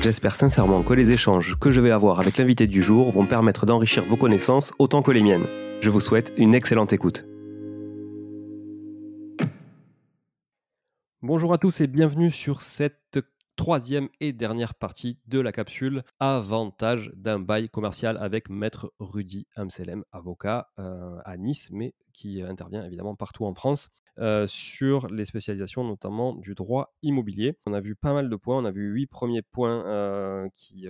[0.00, 3.66] J'espère sincèrement que les échanges que je vais avoir avec l'invité du jour vont permettre
[3.66, 5.46] d'enrichir vos connaissances autant que les miennes.
[5.82, 7.26] Je vous souhaite une excellente écoute.
[11.20, 13.20] Bonjour à tous et bienvenue sur cette
[13.56, 20.02] troisième et dernière partie de la capsule Avantage d'un bail commercial avec Maître Rudy Amselem,
[20.12, 23.90] avocat euh, à Nice, mais qui intervient évidemment partout en France.
[24.20, 27.56] Euh, sur les spécialisations notamment du droit immobilier.
[27.64, 30.86] On a vu pas mal de points, on a vu huit premiers points euh, qui,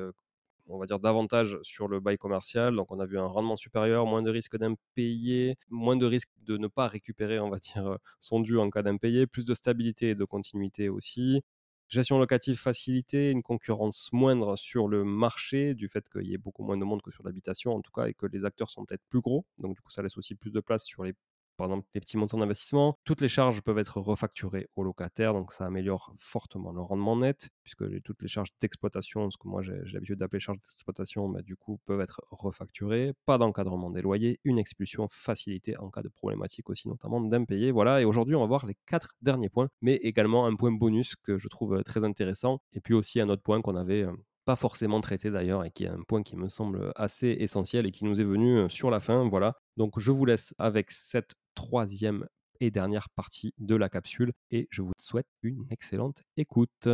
[0.67, 2.75] on va dire, davantage sur le bail commercial.
[2.75, 6.57] Donc on a vu un rendement supérieur, moins de risques d'impayé, moins de risques de
[6.57, 10.15] ne pas récupérer, on va dire, son dû en cas d'impayé, plus de stabilité et
[10.15, 11.43] de continuité aussi.
[11.89, 16.63] Gestion locative facilitée, une concurrence moindre sur le marché, du fait qu'il y ait beaucoup
[16.63, 19.03] moins de monde que sur l'habitation en tout cas, et que les acteurs sont peut-être
[19.09, 19.45] plus gros.
[19.59, 21.15] Donc du coup, ça laisse aussi plus de place sur les
[21.57, 22.99] par exemple les petits montants d'investissement.
[23.05, 27.51] Toutes les charges peuvent être refacturées aux locataires, donc ça améliore fortement le rendement net,
[27.63, 31.57] puisque toutes les charges d'exploitation, ce que moi j'ai l'habitude d'appeler charges d'exploitation, bah, du
[31.57, 33.13] coup peuvent être refacturées.
[33.27, 37.71] Pas d'encadrement des loyers, une expulsion facilitée en cas de problématique aussi, notamment d'impayés.
[37.71, 41.17] Voilà, et aujourd'hui on va voir les quatre derniers points, mais également un point bonus
[41.17, 44.13] que je trouve euh, très intéressant, et puis aussi un autre point qu'on avait euh,
[44.51, 47.93] pas forcément traité d'ailleurs et qui est un point qui me semble assez essentiel et
[47.93, 49.29] qui nous est venu euh, sur la fin.
[49.29, 49.55] Voilà.
[49.77, 52.27] Donc je vous laisse avec cette troisième
[52.59, 56.89] et dernière partie de la capsule et je vous souhaite une excellente écoute.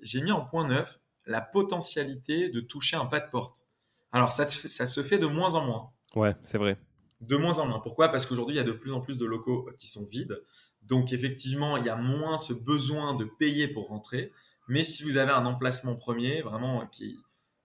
[0.00, 3.66] J'ai mis en point neuf la potentialité de toucher un pas de porte.
[4.12, 5.90] Alors ça, ça se fait de moins en moins.
[6.14, 6.78] Ouais, c'est vrai.
[7.20, 7.80] De moins en moins.
[7.80, 8.10] Pourquoi?
[8.10, 10.40] Parce qu'aujourd'hui, il y a de plus en plus de locaux qui sont vides.
[10.82, 14.30] Donc effectivement, il y a moins ce besoin de payer pour rentrer.
[14.68, 17.18] Mais si vous avez un emplacement premier, vraiment qui,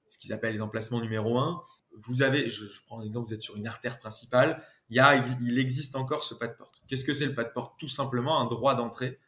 [0.09, 1.61] ce qu'ils appellent les emplacements numéro un,
[2.01, 4.99] vous avez, je, je prends un exemple, vous êtes sur une artère principale, il, y
[4.99, 6.81] a, il existe encore ce pas de porte.
[6.87, 7.79] Qu'est-ce que c'est le pas de porte?
[7.79, 9.19] Tout simplement un droit d'entrée.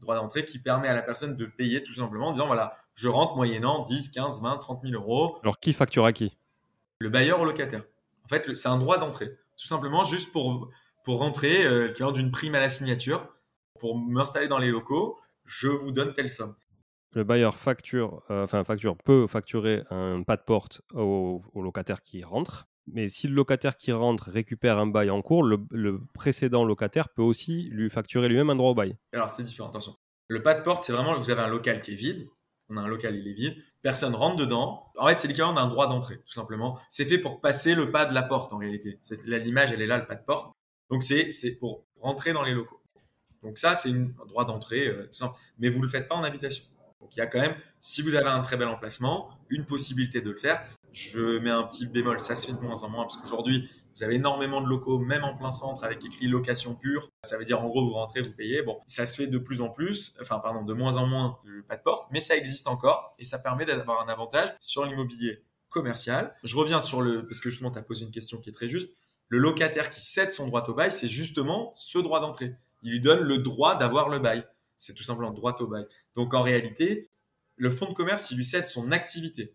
[0.00, 3.08] Droit d'entrée qui permet à la personne de payer tout simplement en disant voilà, je
[3.08, 5.38] rentre moyennant 10, 15, 20, 30 000 euros.
[5.42, 6.36] Alors qui facture à qui?
[6.98, 7.84] Le bailleur ou locataire.
[8.24, 9.36] En fait, c'est un droit d'entrée.
[9.56, 10.70] Tout simplement juste pour,
[11.04, 13.28] pour rentrer, euh, qui d'une prime à la signature,
[13.78, 16.54] pour m'installer dans les locaux, je vous donne telle somme.
[17.14, 22.24] Le bailleur facture, euh, enfin facture, peut facturer un pas de porte au locataire qui
[22.24, 27.08] rentre mais si le locataire qui rentre récupère un bail en cours, le, précédent locataire
[27.08, 28.96] peut aussi lui facturer lui-même un droit au bail.
[29.12, 29.96] Alors c'est différent, attention.
[30.28, 32.28] Le pas de porte, c'est vraiment, vous avez un local qui est vide,
[32.68, 34.90] on a un local, il est vide, personne rentre dedans.
[34.96, 36.78] En fait, c'est l'équivalent d'un droit d'entrée, tout simplement.
[36.88, 38.98] C'est fait pour passer le pas de la porte, en réalité.
[39.26, 40.54] L'image, elle est là, le pas de porte.
[40.90, 42.80] Donc c'est pour rentrer dans les locaux.
[43.42, 45.36] Donc ça, c'est un droit d'entrée, euh, tout simple.
[45.58, 46.64] Mais vous ne le faites pas en habitation.
[47.02, 50.20] Donc il y a quand même, si vous avez un très bel emplacement, une possibilité
[50.20, 50.64] de le faire.
[50.92, 54.02] Je mets un petit bémol, ça se fait de moins en moins parce qu'aujourd'hui, vous
[54.04, 57.10] avez énormément de locaux, même en plein centre, avec écrit location pure.
[57.24, 58.62] Ça veut dire en gros, vous rentrez, vous payez.
[58.62, 61.76] Bon, ça se fait de plus en plus, enfin, pardon, de moins en moins, pas
[61.76, 66.34] de porte, mais ça existe encore et ça permet d'avoir un avantage sur l'immobilier commercial.
[66.44, 68.68] Je reviens sur le, parce que justement, tu as posé une question qui est très
[68.68, 68.94] juste.
[69.28, 72.54] Le locataire qui cède son droit au bail, c'est justement ce droit d'entrée.
[72.82, 74.44] Il lui donne le droit d'avoir le bail.
[74.82, 75.86] C'est tout simplement droit au bail.
[76.16, 77.08] Donc en réalité,
[77.56, 79.54] le fonds de commerce, il lui cède son activité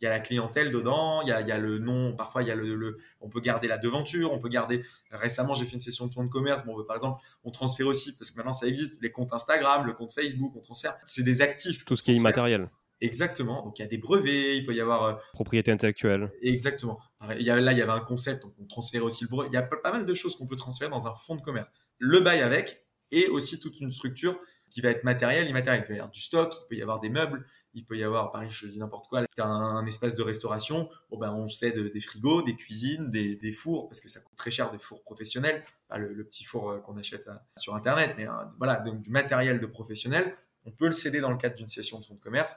[0.00, 2.54] il y a la clientèle dedans, il y a, le nom, parfois il y a
[2.54, 4.82] le, on peut garder la devanture, on peut garder.
[5.10, 6.66] Récemment, j'ai fait une session de fonds de commerce.
[6.66, 9.94] Bon, par exemple, on transfère aussi parce que maintenant ça existe les comptes Instagram, le
[9.94, 10.96] compte Facebook, on transfère.
[11.06, 11.84] C'est des actifs.
[11.84, 12.68] Tout ce qui est immatériel.
[13.00, 13.62] Exactement.
[13.62, 16.30] Donc il y a des brevets, il peut y avoir euh, propriété intellectuelle.
[16.42, 16.98] Exactement.
[17.38, 19.48] Il y là, il y avait un concept, donc on transférait aussi le brevet.
[19.48, 21.70] Il y a pas mal de choses qu'on peut transférer dans un fonds de commerce.
[21.98, 24.38] Le bail avec et aussi toute une structure
[24.74, 25.84] qui va être matériel, immatériel.
[25.84, 28.02] Il peut y avoir du stock, il peut y avoir des meubles, il peut y
[28.02, 30.90] avoir, pareil, je dis n'importe quoi, c'est un, espace de restauration.
[31.10, 34.50] Bon, ben, on cède des frigos, des cuisines, des, fours, parce que ça coûte très
[34.50, 35.62] cher des fours professionnels,
[35.96, 39.60] le, petit four euh, qu'on achète euh, sur Internet, mais euh, voilà, donc du matériel
[39.60, 40.34] de professionnel.
[40.64, 42.56] On peut le céder dans le cadre d'une session de fonds de commerce.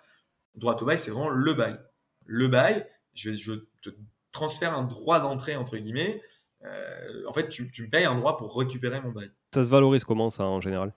[0.55, 1.79] Droit au bail, c'est vraiment le bail.
[2.25, 3.53] Le bail, je, je
[3.83, 3.91] te
[4.31, 6.19] transfère un droit d'entrée, entre guillemets.
[7.27, 9.29] en fait, tu, tu me payes un droit pour récupérer mon bail.
[9.53, 10.93] Ça se valorise comment, ça, en général?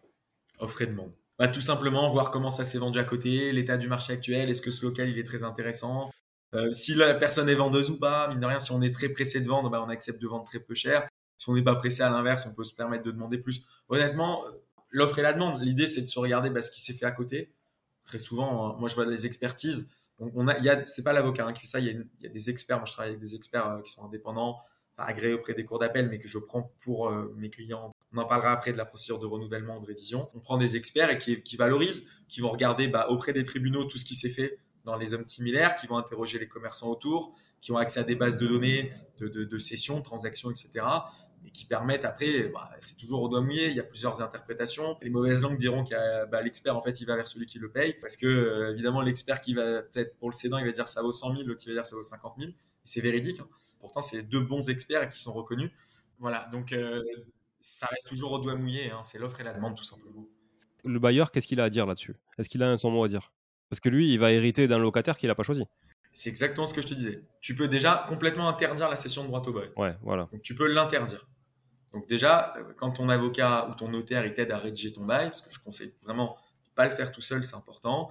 [0.60, 1.12] Offre et demande.
[1.38, 4.62] Bah, tout simplement voir comment ça s'est vendu à côté, l'état du marché actuel, est-ce
[4.62, 6.10] que ce local il est très intéressant,
[6.54, 9.08] euh, si la personne est vendeuse ou pas, mine de rien, si on est très
[9.08, 11.08] pressé de vendre, bah, on accepte de vendre très peu cher.
[11.38, 13.62] Si on n'est pas pressé à l'inverse, on peut se permettre de demander plus.
[13.88, 14.44] Honnêtement,
[14.90, 17.12] l'offre et la demande, l'idée c'est de se regarder bah, ce qui s'est fait à
[17.12, 17.52] côté.
[18.04, 19.88] Très souvent, hein, moi je vois des expertises,
[20.20, 22.76] on, a, c'est pas l'avocat hein, qui fait ça, il y, a des experts.
[22.76, 24.58] Moi, je travaille avec des experts euh, qui sont indépendants,
[24.98, 27.90] agréés auprès des cours d'appel, mais que je prends pour euh, mes clients.
[28.12, 30.28] On en parlera après de la procédure de renouvellement ou de révision.
[30.34, 33.98] On prend des experts et qui, valorisent, qui vont regarder bah, auprès des tribunaux tout
[33.98, 37.70] ce qui s'est fait dans les hommes similaires, qui vont interroger les commerçants autour, qui
[37.70, 40.82] ont accès à des bases de données, de, de, de sessions, de transactions, etc
[41.44, 44.96] et qui permettent après, bah, c'est toujours au doigt mouillé, il y a plusieurs interprétations.
[45.02, 47.70] Les mauvaises langues diront que bah, l'expert, en fait, il va vers celui qui le
[47.70, 50.88] paye, parce que, euh, évidemment, l'expert qui va peut-être pour le cédant, il va dire
[50.88, 52.50] ça vaut 100 000, l'autre, il va dire ça vaut 50 000.
[52.84, 53.40] C'est véridique.
[53.40, 53.48] Hein.
[53.80, 55.70] Pourtant, c'est deux bons experts qui sont reconnus.
[56.18, 57.02] Voilà, donc euh,
[57.60, 59.02] ça reste toujours au doigt mouillé, hein.
[59.02, 60.26] c'est l'offre et la demande, tout simplement.
[60.84, 62.16] Le bailleur, qu'est-ce qu'il a à dire là-dessus?
[62.38, 63.32] Est-ce qu'il a son mot à dire?
[63.68, 65.64] Parce que lui, il va hériter d'un locataire qu'il n'a pas choisi.
[66.12, 67.22] C'est exactement ce que je te disais.
[67.40, 69.70] Tu peux déjà complètement interdire la cession de droit au bail.
[69.76, 70.28] Ouais, voilà.
[70.32, 71.28] Donc tu peux l'interdire.
[71.92, 75.40] Donc déjà, quand ton avocat ou ton notaire il t'aide à rédiger ton bail, parce
[75.40, 76.36] que je conseille vraiment
[76.68, 78.10] de pas le faire tout seul, c'est important.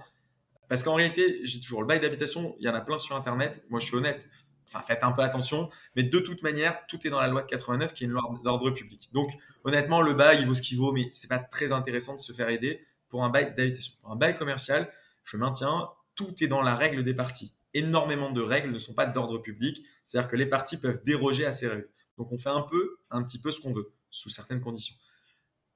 [0.68, 3.64] Parce qu'en réalité, j'ai toujours le bail d'habitation, il y en a plein sur Internet.
[3.68, 4.28] Moi, je suis honnête.
[4.72, 5.68] Enfin, faites un peu attention.
[5.96, 8.22] Mais de toute manière, tout est dans la loi de 89 qui est une loi
[8.44, 9.10] d'ordre public.
[9.12, 9.30] Donc,
[9.64, 12.32] honnêtement, le bail, il vaut ce qu'il vaut, mais c'est pas très intéressant de se
[12.32, 13.94] faire aider pour un bail d'habitation.
[14.00, 14.90] Pour un bail commercial,
[15.24, 17.54] je maintiens, tout est dans la règle des parties.
[17.74, 19.84] Énormément de règles ne sont pas d'ordre public.
[20.04, 21.88] C'est-à-dire que les parties peuvent déroger à ces règles.
[22.16, 24.94] Donc on fait un peu, un petit peu ce qu'on veut, sous certaines conditions.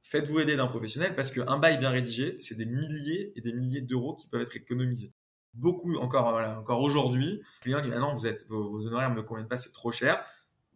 [0.02, 3.80] Faites-vous aider d'un professionnel parce qu'un bail bien rédigé, c'est des milliers et des milliers
[3.80, 5.14] d'euros qui peuvent être économisés.
[5.54, 9.22] Beaucoup, encore, encore aujourd'hui, client qui dit ah non, vous êtes, vos, honoraires ne me
[9.22, 10.24] conviennent pas, c'est trop cher.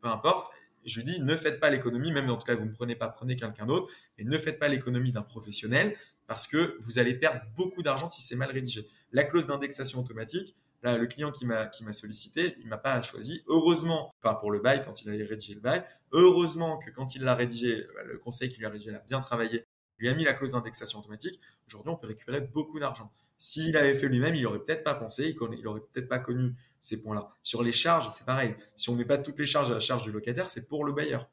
[0.00, 0.52] Peu importe.
[0.84, 3.08] Je lui dis, ne faites pas l'économie, même en tout cas, vous ne prenez pas,
[3.08, 5.96] prenez quelqu'un d'autre, et ne faites pas l'économie d'un professionnel
[6.26, 8.86] parce que vous allez perdre beaucoup d'argent si c'est mal rédigé.
[9.12, 13.42] La clause d'indexation automatique, Là, le client qui m'a sollicité, il m'a pas choisi.
[13.48, 17.22] Heureusement, enfin pour le bail quand il a rédigé le bail, heureusement que quand il
[17.22, 19.66] l'a rédigé, bah, le conseil qui lui a rédigé l'a bien travaillé,
[19.98, 21.40] lui a mis la clause d'indexation automatique.
[21.66, 23.10] Aujourd'hui, on peut récupérer beaucoup d'argent.
[23.36, 27.00] S'il avait fait lui-même, il aurait peut-être pas pensé, il, aurait peut-être pas connu ces
[27.00, 27.28] points-là.
[27.42, 28.54] Sur les charges, c'est pareil.
[28.76, 30.92] Si on met pas toutes les charges à la charge du locataire, c'est pour le
[30.92, 31.28] bailleur.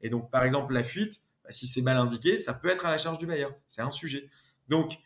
[0.00, 2.90] Et donc, par exemple, la fuite, bah, si c'est mal indiqué, ça peut être à
[2.90, 3.54] la charge du bailleur.
[3.66, 4.28] C'est un sujet.
[4.68, 4.98] Donc,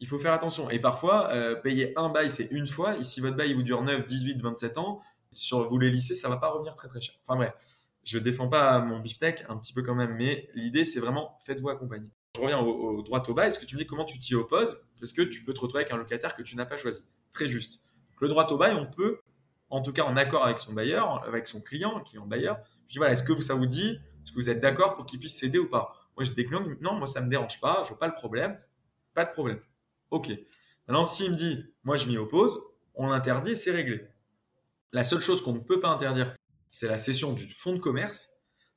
[0.00, 0.70] il faut faire attention.
[0.70, 2.96] Et parfois, euh, payer un bail, c'est une fois.
[2.96, 5.00] Ici, votre bail, il vous dure 9, 18, 27 ans.
[5.30, 7.14] Sur vous les lycées, ça va pas revenir très très cher.
[7.26, 7.54] Enfin bref,
[8.04, 11.70] je défends pas mon beefsteak, un petit peu quand même, mais l'idée, c'est vraiment faites-vous
[11.70, 12.08] accompagner.
[12.36, 13.48] Je reviens au, droit au bail.
[13.48, 14.84] Est-ce que tu me dis comment tu t'y opposes?
[14.98, 17.06] Parce que tu peux te retrouver avec un locataire que tu n'as pas choisi.
[17.30, 17.80] Très juste.
[18.20, 19.20] Le droit au bail, on peut,
[19.70, 22.98] en tout cas en accord avec son bailleur, avec son client, client bailleur, je dis
[22.98, 23.98] voilà, est-ce que ça vous dit?
[24.22, 25.94] Est-ce que vous êtes d'accord pour qu'il puisse céder ou pas?
[26.16, 27.98] Moi, j'ai des clients qui me disent non, moi, ça me dérange pas, je vois
[27.98, 28.58] pas le problème.
[29.14, 29.60] Pas de problème.
[30.10, 30.32] Ok.
[30.86, 32.60] Maintenant, s'il me dit, moi je m'y oppose,
[32.94, 34.06] on l'interdit et c'est réglé.
[34.92, 36.34] La seule chose qu'on ne peut pas interdire,
[36.70, 38.30] c'est la cession du fonds de commerce.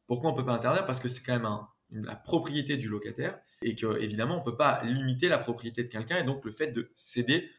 [0.07, 0.85] Pourquoi on ne peut pas interdire?
[0.85, 1.45] Parce que c'est quand même
[1.91, 6.17] la propriété du locataire et que évidemment on peut pas limiter la propriété de quelqu'un
[6.17, 7.49] et donc le fait de céder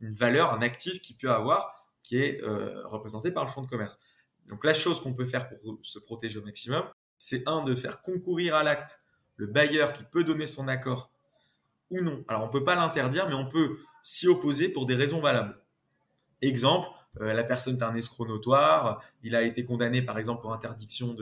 [0.00, 3.66] une valeur, un actif qu'il peut avoir qui est euh, représenté par le fonds de
[3.66, 3.98] commerce.
[4.46, 6.84] Donc la chose qu'on peut faire pour se protéger au maximum,
[7.18, 9.00] c'est un de faire concourir à l'acte
[9.36, 11.10] le bailleur qui peut donner son accord
[11.90, 12.24] ou non.
[12.28, 15.58] Alors, on peut pas l'interdire, mais on peut s'y opposer pour des raisons valables.
[16.42, 16.88] Exemple,
[17.20, 21.16] euh, la personne est un escroc notoire, il a été condamné par exemple pour interdiction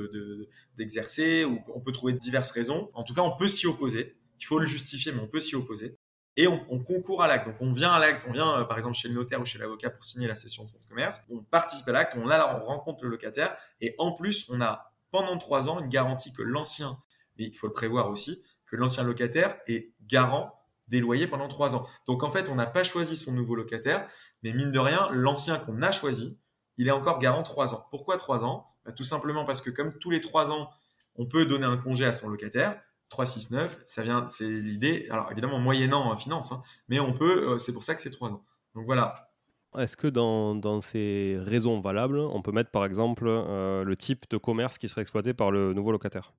[0.76, 2.90] d'exercer, ou on peut trouver diverses raisons.
[2.94, 4.16] En tout cas, on peut s'y opposer.
[4.40, 5.96] Il faut le justifier, mais on peut s'y opposer.
[6.38, 7.46] Et on, concourt à l'acte.
[7.46, 9.58] Donc, on vient à l'acte, on vient euh, par exemple chez le notaire ou chez
[9.58, 11.22] l'avocat pour signer la cession de fonds de commerce.
[11.30, 14.92] On participe à l'acte, on, là, on rencontre le locataire, et en plus, on a
[15.10, 16.98] pendant trois ans une garantie que l'ancien,
[17.38, 20.52] mais il faut le prévoir aussi, que l'ancien locataire est garant
[20.88, 21.86] des loyers pendant trois ans.
[22.06, 24.08] Donc en fait, on n'a pas choisi son nouveau locataire,
[24.42, 26.38] mais mine de rien, l'ancien qu'on a choisi,
[26.78, 27.86] il est encore garant trois ans.
[27.90, 28.66] Pourquoi trois ans?
[28.84, 30.70] Bah, Tout simplement parce que comme tous les trois ans,
[31.16, 32.80] on peut donner un congé à son locataire.
[33.08, 35.06] 369, ça vient, c'est l'idée.
[35.10, 37.52] Alors évidemment moyennant en finance, hein, mais on peut.
[37.52, 38.44] Euh, c'est pour ça que c'est trois ans.
[38.74, 39.30] Donc voilà.
[39.78, 44.38] Est-ce que dans, ces raisons valables, on peut mettre par exemple euh, le type de
[44.38, 46.32] commerce qui serait exploité par le nouveau locataire?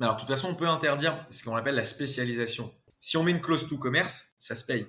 [0.00, 2.72] Alors de toute façon, on peut interdire ce qu'on appelle la spécialisation.
[3.02, 4.86] Si on met une clause tout commerce, ça se paye.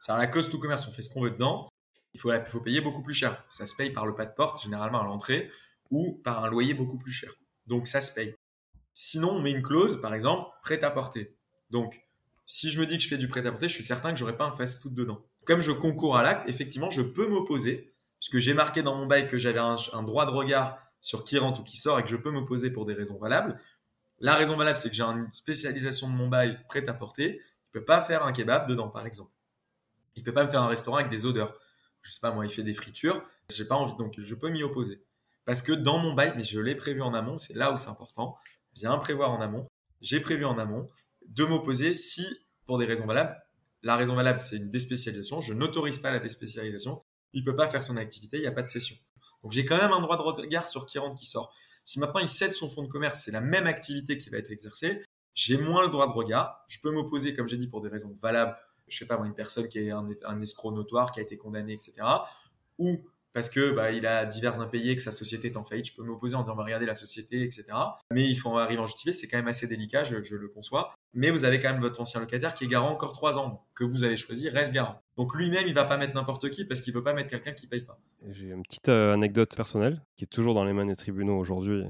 [0.00, 1.68] C'est-à-dire la clause tout commerce, on fait ce qu'on veut dedans.
[2.12, 3.44] Il faut, il faut payer beaucoup plus cher.
[3.48, 5.50] Ça se paye par le pas de porte, généralement à l'entrée,
[5.90, 7.32] ou par un loyer beaucoup plus cher.
[7.66, 8.34] Donc ça se paye.
[8.92, 11.36] Sinon, on met une clause, par exemple, prêt à porter.
[11.70, 12.00] Donc,
[12.44, 14.18] si je me dis que je fais du prêt à porter, je suis certain que
[14.18, 15.24] j'aurai pas un fast-food dedans.
[15.46, 19.28] Comme je concours à l'acte, effectivement, je peux m'opposer, puisque j'ai marqué dans mon bail
[19.28, 22.08] que j'avais un, un, droit de regard sur qui rentre ou qui sort et que
[22.08, 23.60] je peux m'opposer pour des raisons valables.
[24.24, 27.42] La raison valable, c'est que j'ai une spécialisation de mon bail prête à porter.
[27.42, 29.30] Il ne peut pas faire un kebab dedans, par exemple.
[30.16, 31.54] Il ne peut pas me faire un restaurant avec des odeurs.
[32.00, 33.22] Je sais pas, moi, il fait des fritures.
[33.50, 35.04] J'ai pas envie, donc je peux m'y opposer.
[35.44, 37.90] Parce que dans mon bail, mais je l'ai prévu en amont, c'est là où c'est
[37.90, 38.34] important.
[38.72, 39.68] Bien prévoir en amont.
[40.00, 40.88] J'ai prévu en amont
[41.28, 42.26] de m'opposer si,
[42.64, 43.36] pour des raisons valables,
[43.82, 45.42] la raison valable, c'est une déspécialisation.
[45.42, 47.04] Je n'autorise pas la déspécialisation.
[47.34, 48.96] il peut pas faire son activité, il n'y a pas de session.
[49.42, 51.54] Donc j'ai quand même un droit de regard sur qui rentre, qui sort.
[51.84, 54.50] Si maintenant il cède son fonds de commerce, c'est la même activité qui va être
[54.50, 56.64] exercée, j'ai moins le droit de regard.
[56.68, 58.56] Je peux m'opposer, comme j'ai dit, pour des raisons valables.
[58.88, 61.94] Je sais pas, une personne qui est un, escroc notoire, qui a été condamné, etc.
[62.78, 65.86] Ou parce que bah, il a divers impayés, que sa société est en faillite.
[65.86, 67.64] Je peux m'opposer en disant, bah, regardez la société, etc.
[68.12, 70.94] Mais il faut arriver en justifier, c'est quand même assez délicat, je, le conçois.
[71.14, 73.82] Mais vous avez quand même votre ancien locataire qui est garant encore trois ans, que
[73.82, 75.00] vous avez choisi, reste garant.
[75.16, 77.66] Donc lui-même, il va pas mettre n'importe qui parce qu'il veut pas mettre quelqu'un qui
[77.66, 77.98] paye pas.
[78.30, 81.84] J'ai une petite euh, anecdote personnelle qui est toujours dans les mains des tribunaux aujourd'hui,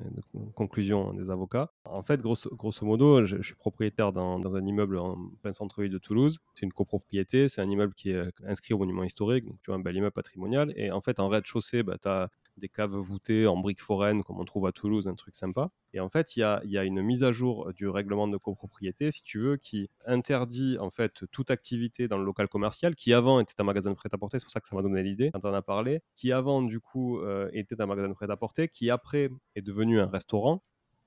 [0.54, 1.70] conclusion des avocats.
[1.84, 2.50] En fait, grosso,
[2.82, 6.40] modo, je, suis propriétaire dans, dans, un immeuble en plein centre-ville de Toulouse.
[6.54, 9.70] C'est une copropriété, c'est un immeuble qui est euh, inscrit au monument historique, donc tu
[9.70, 10.72] vois un bel immeuble patrimonial.
[10.76, 14.38] Et en fait, en rez-de-chaussée, bah, tu as des caves voûtées en briques foraines comme
[14.40, 15.70] on trouve à Toulouse, un truc sympa.
[15.92, 19.23] Et en fait, il y a, une mise à jour du règlement de copropriété, si
[19.23, 23.54] tu veux, qui interdit en fait toute activité dans le local commercial qui avant était
[23.61, 25.62] un magasin de prêt-à-porter, c'est pour ça que ça m'a donné l'idée quand on a
[25.62, 30.00] parlé, qui avant du coup euh, était un magasin de prêt-à-porter, qui après est devenu
[30.00, 30.62] un restaurant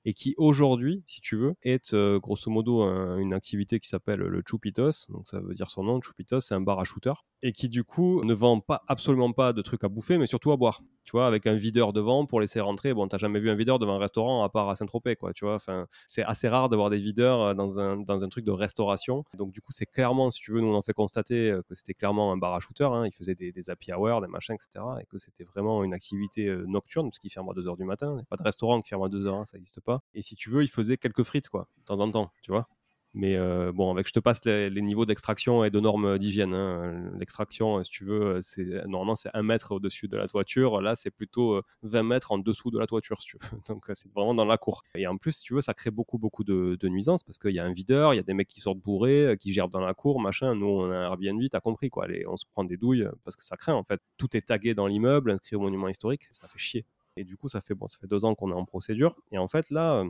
[0.08, 4.20] et qui aujourd'hui, si tu veux, est euh, grosso modo un, une activité qui s'appelle
[4.20, 7.12] le Chupitos, donc ça veut dire son nom, Chupitos, c'est un bar à shooter,
[7.42, 10.50] et qui du coup ne vend pas absolument pas de trucs à bouffer, mais surtout
[10.50, 10.80] à boire.
[11.04, 12.92] Tu vois, avec un videur devant pour laisser rentrer.
[12.92, 15.32] Bon, t'as jamais vu un videur devant un restaurant à part à Saint-Tropez, quoi.
[15.32, 18.44] Tu vois, enfin, c'est assez rare d'avoir des videurs euh, dans un, dans un truc
[18.44, 19.24] de restauration.
[19.34, 21.74] Donc du coup, c'est clairement, si tu veux, nous on en fait constater euh, que
[21.74, 22.84] c'était clairement un bar à shooter.
[22.84, 23.06] Hein.
[23.06, 24.84] Ils faisaient des, des happy hours, des machins, etc.
[25.00, 28.10] Et que c'était vraiment une activité nocturne, parce qu'ils ferment à 2h du matin.
[28.12, 29.97] Il n'y a pas de restaurant qui ferme à 2h, hein, ça n'existe pas.
[30.14, 32.68] Et si tu veux, il faisait quelques frites, quoi, de temps en temps, tu vois.
[33.14, 36.54] Mais euh, bon, avec je te passe les, niveaux d'extraction et de normes d'hygiène.
[36.54, 37.10] Hein.
[37.18, 40.80] L'extraction, si tu veux, c'est normalement c'est un mètre au-dessus de la toiture.
[40.80, 43.58] Là, c'est plutôt 20 mètres en dessous de la toiture, si tu veux.
[43.68, 44.82] Donc c'est vraiment dans la cour.
[44.94, 47.58] Et en plus, si tu veux, ça crée beaucoup beaucoup de, nuisances parce qu'il y
[47.58, 49.94] a un videur, il y a des mecs qui sortent bourrés, qui gerbent dans la
[49.94, 50.54] cour, machin.
[50.54, 52.06] Nous, on a un Airbnb, t'as compris quoi.
[52.26, 54.00] On se prend des douilles parce que ça craint en fait.
[54.18, 56.84] Tout est tagué dans l'immeuble, inscrit au monument historique, ça fait chier.
[57.18, 59.16] Et du coup, ça fait bon, ça fait deux ans qu'on est en procédure.
[59.32, 60.04] Et en fait, là,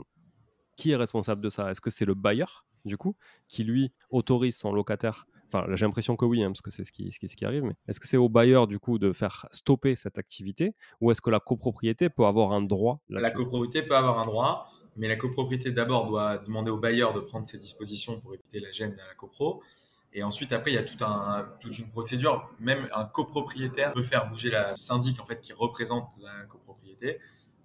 [0.77, 1.71] qui est responsable de ça?
[1.71, 3.17] Est-ce que c'est le bailleur, du coup,
[3.49, 5.27] qui lui autorise son locataire?
[5.47, 7.45] Enfin, j'ai l'impression que oui, hein, parce que c'est ce qui, ce, qui, ce qui
[7.47, 7.65] arrive.
[7.65, 10.75] Mais est-ce que c'est au bailleur, du coup, de faire stopper cette activité?
[11.01, 14.71] Ou est-ce que la copropriété peut avoir un droit La copropriété peut avoir un droit,
[14.97, 18.71] mais la copropriété d'abord doit demander au bailleur de prendre ses dispositions pour éviter la
[18.71, 19.63] gêne à la copro.
[20.13, 22.51] Et ensuite, après, il y a toute une procédure.
[22.61, 27.19] Même un copropriétaire peut faire bouger la syndic, en fait, qui représente la copropriété,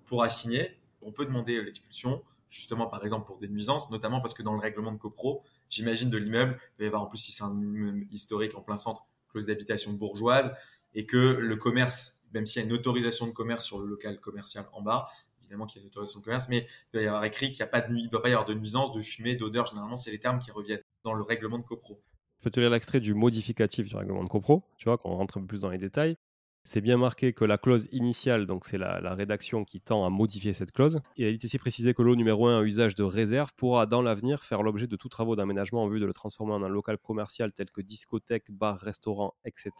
[0.05, 0.77] pour assigner.
[1.01, 2.23] On peut demander l'expulsion
[2.53, 6.09] justement par exemple pour des nuisances, notamment parce que dans le règlement de copro, j'imagine
[6.09, 8.77] de l'immeuble, il doit y avoir en plus si c'est un immeuble historique en plein
[8.77, 10.55] centre, clause d'habitation bourgeoise,
[10.93, 14.19] et que le commerce, même s'il y a une autorisation de commerce sur le local
[14.19, 15.07] commercial en bas,
[15.41, 17.67] évidemment qu'il y a une autorisation de commerce, mais il doit y avoir écrit qu'il
[17.95, 20.51] il doit pas y avoir de nuisance, de fumée, d'odeur, généralement c'est les termes qui
[20.51, 21.99] reviennent dans le règlement de copro.
[22.43, 25.15] Je peux te lire l'extrait du modificatif du règlement de copro, tu vois, quand on
[25.15, 26.17] rentre un peu plus dans les détails.
[26.65, 30.09] C'est bien marqué que la clause initiale, donc c'est la, la, rédaction qui tend à
[30.09, 33.53] modifier cette clause, il est ici précisé que l'eau numéro 1 à usage de réserve
[33.55, 36.63] pourra dans l'avenir faire l'objet de tout travaux d'aménagement en vue de le transformer en
[36.63, 39.71] un local commercial tel que discothèque, bar, restaurant, etc.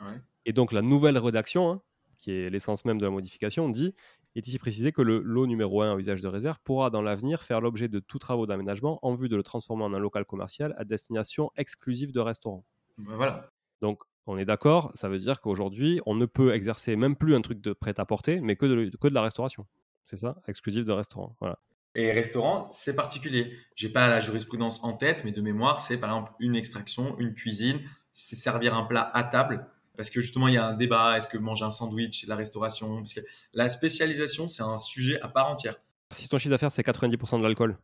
[0.00, 0.18] Ouais.
[0.46, 1.82] Et donc la nouvelle rédaction, hein,
[2.16, 3.94] qui est l'essence même de la modification, dit
[4.38, 7.42] est ici précisé que le lot numéro 1 à usage de réserve pourra dans l'avenir
[7.42, 10.74] faire l'objet de tout travaux d'aménagement en vue de le transformer en un local commercial
[10.78, 12.64] à destination exclusive de restaurants.
[12.98, 13.50] Ben voilà.
[13.80, 17.40] Donc on est d'accord, ça veut dire qu'aujourd'hui, on ne peut exercer même plus un
[17.40, 19.66] truc de prêt-à-porter, mais que de, que de la restauration.
[20.04, 20.36] C'est ça?
[20.48, 21.36] Exclusif de restaurant.
[21.40, 21.58] Voilà.
[21.94, 23.56] Et restaurant, c'est particulier.
[23.74, 27.32] J'ai pas la jurisprudence en tête, mais de mémoire, c'est par exemple une extraction, une
[27.32, 27.80] cuisine,
[28.12, 29.66] c'est servir un plat à table.
[29.96, 32.96] Parce que justement, il y a un débat, est-ce que manger un sandwich, la restauration
[32.98, 33.20] Parce que
[33.54, 35.76] la spécialisation, c'est un sujet à part entière.
[36.14, 37.76] Si ton chiffre d'affaires, c'est 90% de l'alcool,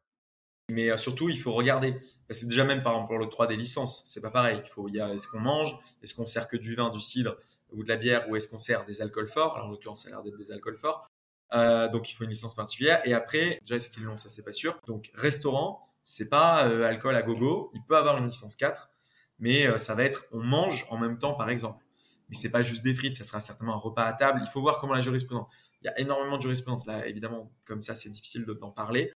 [0.72, 1.96] mais euh, surtout, il faut regarder.
[2.28, 4.60] Parce que déjà, même par exemple, pour l'octroi des licences, c'est pas pareil.
[4.64, 7.00] Il faut, il y a, est-ce qu'on mange Est-ce qu'on sert que du vin, du
[7.00, 7.36] cidre
[7.72, 9.56] ou de la bière Ou est-ce qu'on sert des alcools forts?
[9.56, 11.08] Alors, en l'occurrence, ça a l'air d'être des alcools forts.
[11.54, 13.00] Euh, donc, il faut une licence particulière.
[13.04, 14.16] Et après, déjà, est-ce qu'ils l'ont?
[14.16, 14.78] Ça, c'est pas sûr.
[14.86, 17.70] Donc, restaurant, c'est pas euh, alcool à gogo.
[17.74, 18.90] Il peut avoir une licence 4,
[19.38, 21.84] mais ça va être on mange en même temps, par exemple.
[22.28, 24.40] Mais c'est pas juste des frites, ça sera certainement un repas à table.
[24.42, 25.52] Il faut voir comment la jurisprudence.
[25.82, 27.52] Il y a énormément de jurisprudence là, évidemment.
[27.64, 29.12] Comme ça, c'est difficile d'en parler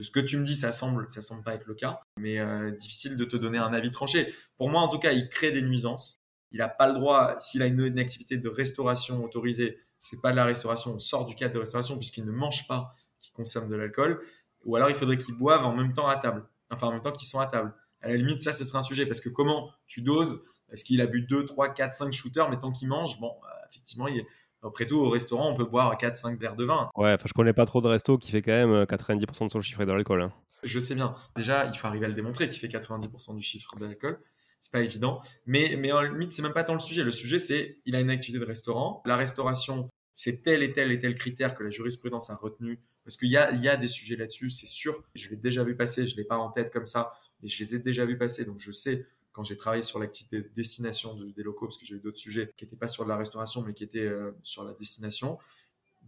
[0.00, 2.70] ce que tu me dis, ça semble, ça semble pas être le cas, mais euh,
[2.70, 4.32] difficile de te donner un avis tranché.
[4.56, 6.20] Pour moi, en tout cas, il crée des nuisances.
[6.52, 10.30] Il n'a pas le droit, s'il a une, une, activité de restauration autorisée, c'est pas
[10.30, 13.68] de la restauration, on sort du cadre de restauration puisqu'il ne mange pas, qu'il consomme
[13.68, 14.22] de l'alcool.
[14.64, 17.12] Ou alors, il faudrait qu'ils boivent en même temps à table, enfin en même temps
[17.12, 17.74] qu'ils sont à table.
[18.00, 21.00] À la limite, ça, ce serait un sujet parce que comment tu doses Est-ce qu'il
[21.00, 24.18] a bu 2, 3, 4, 5 shooters, mais tant qu'il mange, bon, euh, effectivement, il
[24.18, 24.26] est
[24.62, 26.90] après tout, au restaurant, on peut boire 4-5 verres de vin.
[26.96, 29.50] Ouais, enfin, je connais pas trop de resto qui fait quand même 90% euh, de
[29.50, 30.22] son chiffre de l'alcool.
[30.22, 30.32] Hein.
[30.64, 31.14] Je sais bien.
[31.36, 34.18] Déjà, il faut arriver à le démontrer qu'il fait 90% du chiffre de l'alcool.
[34.60, 35.20] c'est pas évident.
[35.46, 37.04] Mais, mais en limite, c'est même pas tant le sujet.
[37.04, 39.00] Le sujet, c'est il a une activité de restaurant.
[39.06, 42.80] La restauration, c'est tel et tel et tel critère que la jurisprudence a retenu.
[43.04, 45.04] Parce qu'il y a, il y a des sujets là-dessus, c'est sûr.
[45.14, 47.76] Je l'ai déjà vu passer, je l'ai pas en tête comme ça, mais je les
[47.76, 48.44] ai déjà vu passer.
[48.44, 49.06] Donc je sais
[49.38, 52.52] quand j'ai travaillé sur l'activité de destination des locaux, parce que j'ai eu d'autres sujets
[52.56, 55.38] qui n'étaient pas sur la restauration, mais qui étaient euh, sur la destination,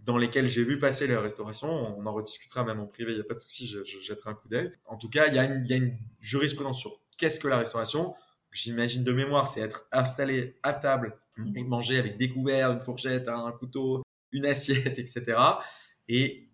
[0.04, 1.68] dans lesquels j'ai vu passer la restauration.
[1.96, 4.34] On en rediscutera même en privé, il n'y a pas de souci, je, jetterai un
[4.34, 4.72] coup d'œil.
[4.84, 8.16] En tout cas, il y, a une, jurisprudence sur qu'est-ce que la restauration.
[8.50, 13.52] J'imagine de mémoire, c'est être installé à table, manger avec des couverts, une fourchette, un
[13.52, 15.38] couteau, une assiette, etc.
[16.08, 16.48] Et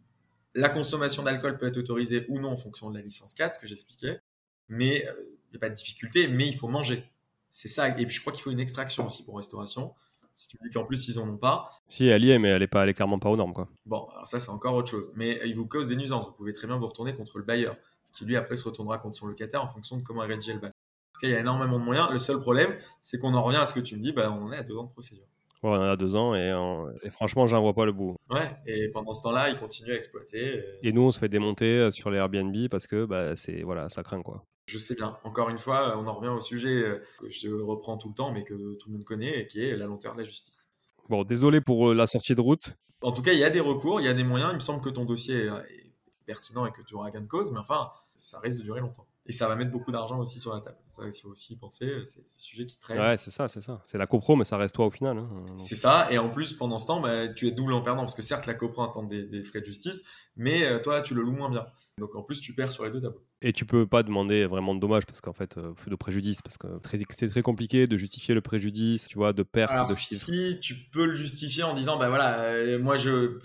[0.55, 3.59] la consommation d'alcool peut être autorisée ou non en fonction de la licence 4, ce
[3.61, 4.21] que j'expliquais.
[4.69, 7.05] Mais euh, n'y a pas de difficulté, mais il faut manger.
[7.51, 7.89] C'est ça.
[7.89, 9.95] Et puis je crois qu'il faut une extraction aussi pour restauration.
[10.35, 11.69] Si tu me dis qu'en plus ils en ont pas.
[11.89, 13.69] Si elle y est, mais elle est pas, elle est clairement pas aux normes quoi.
[13.87, 15.11] Bon, alors ça c'est encore autre chose.
[15.15, 16.27] Mais il vous cause des nuisances.
[16.27, 17.77] Vous pouvez très bien vous retourner contre le bailleur,
[18.13, 20.61] qui lui après se retournera contre son locataire en fonction de comment est rédigé le
[20.61, 20.71] bail.
[20.71, 22.09] En tout cas, il y a énormément de moyens.
[22.11, 24.13] Le seul problème, c'est qu'on en revient à ce que tu me dis.
[24.13, 25.25] Bah, on est à deux ans de procédure.
[25.63, 26.55] Ouais, on a deux ans et,
[27.03, 28.15] et franchement, j'en vois pas le bout.
[28.29, 30.63] Ouais, et pendant ce temps-là, ils continuent à exploiter.
[30.83, 30.93] Et...
[30.93, 34.03] nous, on se fait démonter euh, sur les Airbnb parce que bah, c'est voilà, ça
[34.03, 34.45] craint quoi.
[34.67, 35.17] Je sais bien.
[35.23, 38.33] Encore une fois, on en revient au sujet euh, que je reprends tout le temps,
[38.33, 40.69] mais que tout le monde connaît, et qui est la lenteur de la justice.
[41.09, 42.77] Bon, désolé pour euh, la sortie de route.
[43.01, 44.51] En tout cas, il y a des recours, il y a des moyens.
[44.53, 45.93] Il me semble que ton dossier est
[46.27, 49.07] pertinent et que tu auras gain de cause, mais enfin, ça risque de durer longtemps.
[49.29, 50.79] Et ça va mettre beaucoup d'argent aussi sur la table.
[50.89, 52.99] Ça, il faut aussi penser, c'est des sujets qui traînent.
[52.99, 53.83] Ouais, c'est ça, c'est ça.
[53.85, 55.19] C'est la copro, mais ça reste toi au final.
[55.19, 55.29] Hein.
[55.59, 56.07] C'est ça.
[56.11, 58.47] Et en plus, pendant ce temps, bah, tu es double en perdant, parce que certes,
[58.47, 60.05] la copro attend des, des frais de justice,
[60.37, 61.67] mais euh, toi, tu le loues moins bien.
[61.99, 63.25] Donc en plus, tu perds sur les deux tableaux.
[63.43, 66.57] Et tu peux pas demander vraiment de dommages, parce qu'en fait, euh, de préjudice, parce
[66.57, 66.67] que
[67.11, 70.25] c'est très compliqué de justifier le préjudice, tu vois, de perte de chiffre.
[70.25, 73.39] Si tu peux le justifier en disant, bah voilà, euh, moi, je,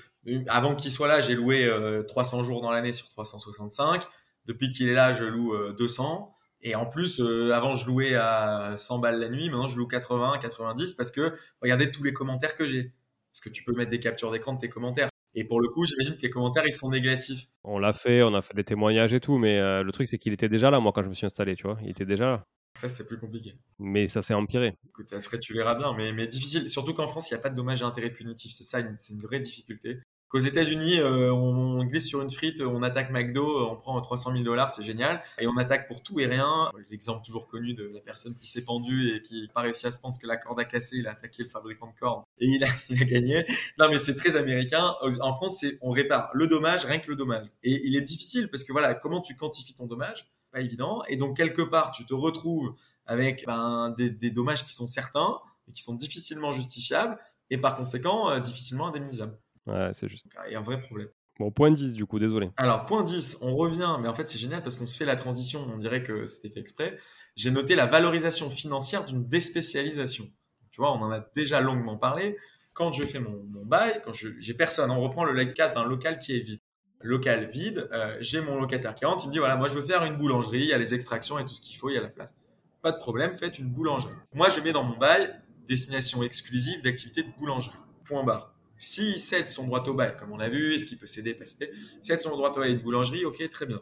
[0.47, 1.69] avant qu'il soit là, j'ai loué
[2.07, 4.03] 300 jours dans l'année sur 365.
[4.45, 6.33] Depuis qu'il est là, je loue 200.
[6.63, 9.49] Et en plus, euh, avant, je louais à 100 balles la nuit.
[9.49, 12.93] Maintenant, je loue 80, 90 parce que regardez tous les commentaires que j'ai.
[13.33, 15.09] Parce que tu peux mettre des captures d'écran de tes commentaires.
[15.33, 17.45] Et pour le coup, j'imagine que les commentaires, ils sont négatifs.
[17.63, 20.17] On l'a fait, on a fait des témoignages et tout, mais euh, le truc, c'est
[20.17, 21.77] qu'il était déjà là, moi, quand je me suis installé, tu vois.
[21.83, 22.45] Il était déjà là.
[22.75, 23.53] Ça, c'est plus compliqué.
[23.79, 24.75] Mais ça s'est empiré.
[24.87, 26.69] Écoute, serait, tu verras bien, mais, mais difficile.
[26.69, 28.53] Surtout qu'en France, il n'y a pas de dommages et intérêts punitifs.
[28.53, 29.99] C'est ça, c'est une vraie difficulté
[30.31, 34.43] qu'aux États-Unis, euh, on glisse sur une frite, on attaque McDo, on prend 300 000
[34.43, 36.71] dollars, c'est génial, et on attaque pour tout et rien.
[36.89, 39.91] L'exemple toujours connu de la personne qui s'est pendue et qui n'a pas réussi à
[39.91, 42.45] se penser que la corde a cassé, il a attaqué le fabricant de cordes et
[42.45, 42.67] il a,
[43.05, 43.45] gagné.
[43.77, 44.95] Non, mais c'est très américain.
[45.21, 47.47] En France, on répare le dommage, rien que le dommage.
[47.63, 50.31] Et il est difficile parce que voilà, comment tu quantifies ton dommage?
[50.51, 51.03] Pas évident.
[51.09, 52.73] Et donc quelque part, tu te retrouves
[53.05, 57.17] avec ben, des, des dommages qui sont certains et qui sont difficilement justifiables
[57.49, 59.37] et par conséquent euh, difficilement indemnisables.
[59.67, 60.27] Ouais, c'est juste.
[60.47, 61.09] Il y a un vrai problème.
[61.39, 62.51] Bon, point 10 du coup, désolé.
[62.57, 65.15] Alors, point 10, on revient, mais en fait c'est génial parce qu'on se fait la
[65.15, 66.97] transition, on dirait que c'était fait exprès.
[67.35, 70.25] J'ai noté la valorisation financière d'une déspécialisation.
[70.71, 72.37] Tu vois, on en a déjà longuement parlé.
[72.73, 76.35] Quand je fais mon, bail, quand j'ai personne, on reprend le cas d'un local qui
[76.35, 76.59] est vide.
[77.01, 79.81] Local vide, euh, j'ai mon locataire qui rentre, il me dit voilà, moi je veux
[79.81, 81.97] faire une boulangerie, il y a les extractions et tout ce qu'il faut, il y
[81.97, 82.35] a la place.
[82.83, 84.13] Pas de problème, faites une boulangerie.
[84.35, 85.35] Moi je mets dans mon bail
[85.67, 87.75] destination exclusive d'activité de boulangerie.
[88.05, 88.53] Point barre.
[88.81, 91.45] S'il cède son droit au bail, comme on a vu, est-ce qu'il peut céder, pas
[91.45, 93.79] céder Cède son droit au bail à une boulangerie, ok, très bien.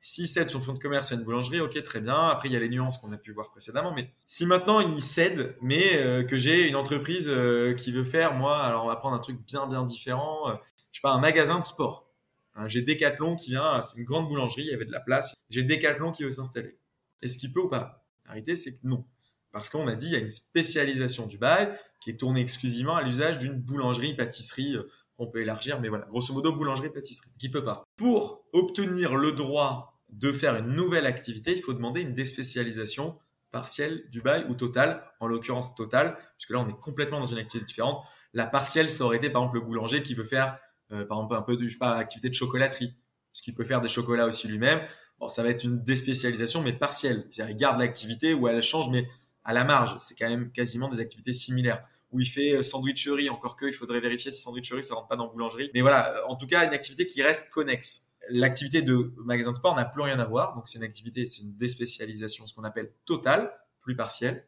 [0.00, 2.16] S'il cède son fonds de commerce à une boulangerie, ok, très bien.
[2.16, 3.94] Après, il y a les nuances qu'on a pu voir précédemment.
[3.94, 8.34] Mais si maintenant il cède, mais euh, que j'ai une entreprise euh, qui veut faire,
[8.34, 10.48] moi, alors on va prendre un truc bien, bien différent.
[10.48, 10.56] Je euh,
[10.90, 12.10] je sais pas, un magasin de sport.
[12.56, 15.32] Hein, j'ai Decathlon qui vient, c'est une grande boulangerie, il y avait de la place.
[15.48, 16.76] J'ai Decathlon qui veut s'installer.
[17.22, 18.04] Est-ce qu'il peut ou pas?
[18.24, 19.04] La réalité, c'est que non.
[19.52, 22.96] Parce qu'on a dit, il y a une spécialisation du bail qui est tournée exclusivement
[22.96, 24.76] à l'usage d'une boulangerie, pâtisserie.
[24.76, 27.30] Euh, on peut élargir, mais voilà, grosso modo, boulangerie, pâtisserie.
[27.38, 27.84] Qui peut pas.
[27.96, 33.18] Pour obtenir le droit de faire une nouvelle activité, il faut demander une déspécialisation
[33.50, 37.38] partielle du bail ou totale, en l'occurrence totale, puisque là, on est complètement dans une
[37.38, 38.04] activité différente.
[38.32, 40.56] La partielle, ça aurait été par exemple le boulanger qui veut faire,
[40.92, 42.94] euh, par exemple, un peu de, je sais pas, activité de chocolaterie,
[43.32, 44.80] ce qui peut faire des chocolats aussi lui-même.
[45.18, 47.24] Bon, ça va être une déspécialisation, mais partielle.
[47.30, 49.08] C'est-à-dire, il garde l'activité ou elle change, mais
[49.44, 49.96] à la marge.
[49.98, 51.82] C'est quand même quasiment des activités similaires.
[52.12, 55.16] Où il fait euh, sandwicherie, encore que il faudrait vérifier si sandwicherie ça rentre pas
[55.16, 55.70] dans boulangerie.
[55.74, 58.08] Mais voilà, euh, en tout cas, une activité qui reste connexe.
[58.28, 60.54] L'activité de magasin de sport n'a plus rien à voir.
[60.54, 64.44] Donc c'est une activité, c'est une déspécialisation, ce qu'on appelle totale, plus partielle.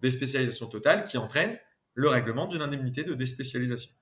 [0.00, 1.58] Déspécialisation totale qui entraîne
[1.94, 3.92] le règlement d'une indemnité de déspécialisation.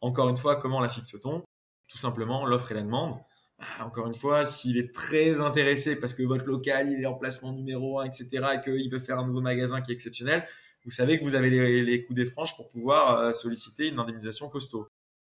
[0.00, 1.42] Encore une fois, comment la fixe-t-on?
[1.88, 3.18] Tout simplement l'offre et la demande.
[3.58, 7.14] Bah, encore une fois, s'il est très intéressé parce que votre local il est en
[7.14, 10.46] placement numéro 1, etc., et qu'il veut faire un nouveau magasin qui est exceptionnel,
[10.84, 11.50] vous savez que vous avez
[11.82, 14.88] les, coups des franches pour pouvoir euh, solliciter une indemnisation costaud.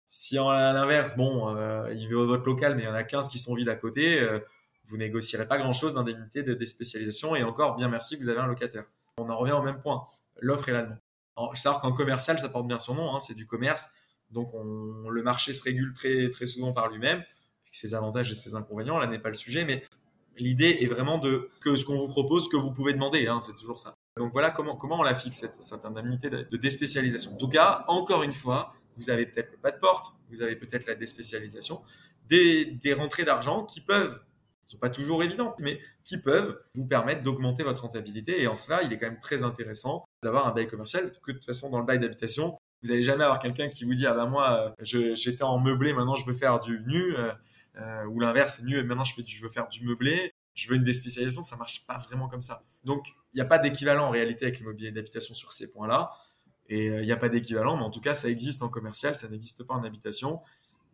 [0.08, 3.30] Si à l'inverse, bon, euh, il veut votre local, mais il y en a 15
[3.30, 4.40] qui sont vides à côté, euh,
[4.86, 8.86] vous négocierez pas grand-chose d'indemnité de déspécialisation, et encore, bien merci, vous avez un locataire.
[9.18, 10.06] On en revient au même point,
[10.40, 11.00] l'offre et la demande.
[11.54, 13.90] Savoir qu'en commercial, ça porte bien son nom, hein, c'est du commerce.
[14.32, 17.24] Donc on, le marché se régule très, très souvent par lui-même,
[17.78, 18.98] ses avantages et ses inconvénients.
[18.98, 19.84] Là n'est pas le sujet, mais
[20.38, 23.28] l'idée est vraiment de que ce qu'on vous propose, que vous pouvez demander.
[23.28, 23.94] Hein, c'est toujours ça.
[24.18, 27.34] Donc voilà comment, comment on la fixe, cette, cette indemnité de, de, déspécialisation.
[27.34, 30.56] En tout cas, encore une fois, vous avez peut-être le pas de porte, vous avez
[30.56, 31.82] peut-être la déspécialisation,
[32.28, 34.20] des, des rentrées d'argent qui peuvent
[34.68, 38.42] ne sont pas toujours évidentes, mais qui peuvent vous permettre d'augmenter votre rentabilité.
[38.42, 41.38] Et en cela, il est quand même très intéressant d'avoir un bail commercial, que de
[41.38, 44.14] toute façon, dans le bail d'habitation, vous n'allez jamais avoir quelqu'un qui vous dit, ah
[44.14, 47.32] ben moi, j'étais en meublé, maintenant je veux faire du nu, euh, euh,
[48.10, 50.84] ou l'inverse, c'est et maintenant je, fais je veux faire du meublé, je veux une
[50.84, 52.64] déspécialisation, ça marche pas vraiment comme ça.
[52.84, 56.12] Donc, il n'y a pas d'équivalent en réalité avec l'immobilier d'habitation sur ces points-là.
[56.70, 59.16] Et euh, il n'y a pas d'équivalent, mais en tout cas, ça existe en commercial,
[59.16, 60.42] ça n'existe pas en habitation.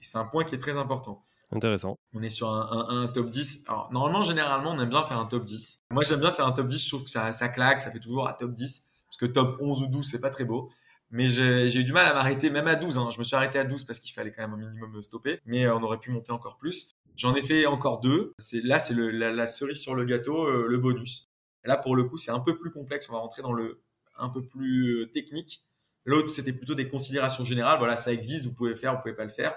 [0.01, 1.23] Et c'est un point qui est très important.
[1.51, 1.97] Intéressant.
[2.13, 3.63] On est sur un, top 10.
[3.67, 5.83] Alors, normalement, généralement, on aime bien faire un top 10.
[5.91, 6.83] Moi, j'aime bien faire un top 10.
[6.83, 8.89] Je trouve que ça, ça claque, ça fait toujours un top 10.
[9.07, 10.69] Parce que top 11 ou 12, c'est pas très beau.
[11.13, 12.97] Mais j'ai eu du mal à m'arrêter, même à 12.
[12.97, 13.09] Hein.
[13.13, 15.39] Je me suis arrêté à 12 parce qu'il fallait quand même un minimum stopper.
[15.45, 16.95] Mais euh, on aurait pu monter encore plus.
[17.15, 18.33] J'en ai fait encore deux.
[18.63, 21.29] Là, c'est la, la, cerise sur le gâteau, euh, le bonus.
[21.63, 23.09] là, pour le coup, c'est un peu plus complexe.
[23.09, 23.81] On va rentrer dans le
[24.17, 25.63] un peu plus euh, technique.
[26.05, 27.77] L'autre, c'était plutôt des considérations générales.
[27.79, 29.55] Voilà, ça existe, vous pouvez faire, vous pouvez pas le faire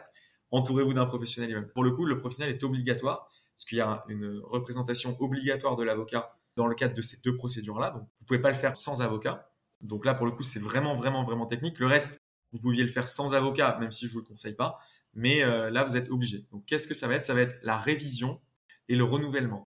[0.51, 1.69] entourez-vous d'un professionnel.
[1.73, 5.85] Pour le coup, le professionnel est obligatoire, parce qu'il y a une représentation obligatoire de
[5.85, 7.91] l'avocat dans le cadre de ces deux procédures-là.
[7.91, 9.51] Donc, vous pouvez pas le faire sans avocat.
[9.81, 11.79] Donc là, pour le coup, c'est vraiment, vraiment, vraiment technique.
[11.79, 12.21] Le reste,
[12.53, 14.79] vous pouviez le faire sans avocat, même si je ne vous le conseille pas.
[15.15, 16.47] Mais euh, là, vous êtes obligé.
[16.53, 17.25] Donc, qu'est-ce que ça va être?
[17.25, 18.41] Ça va être la révision
[18.89, 19.65] et le renouvellement.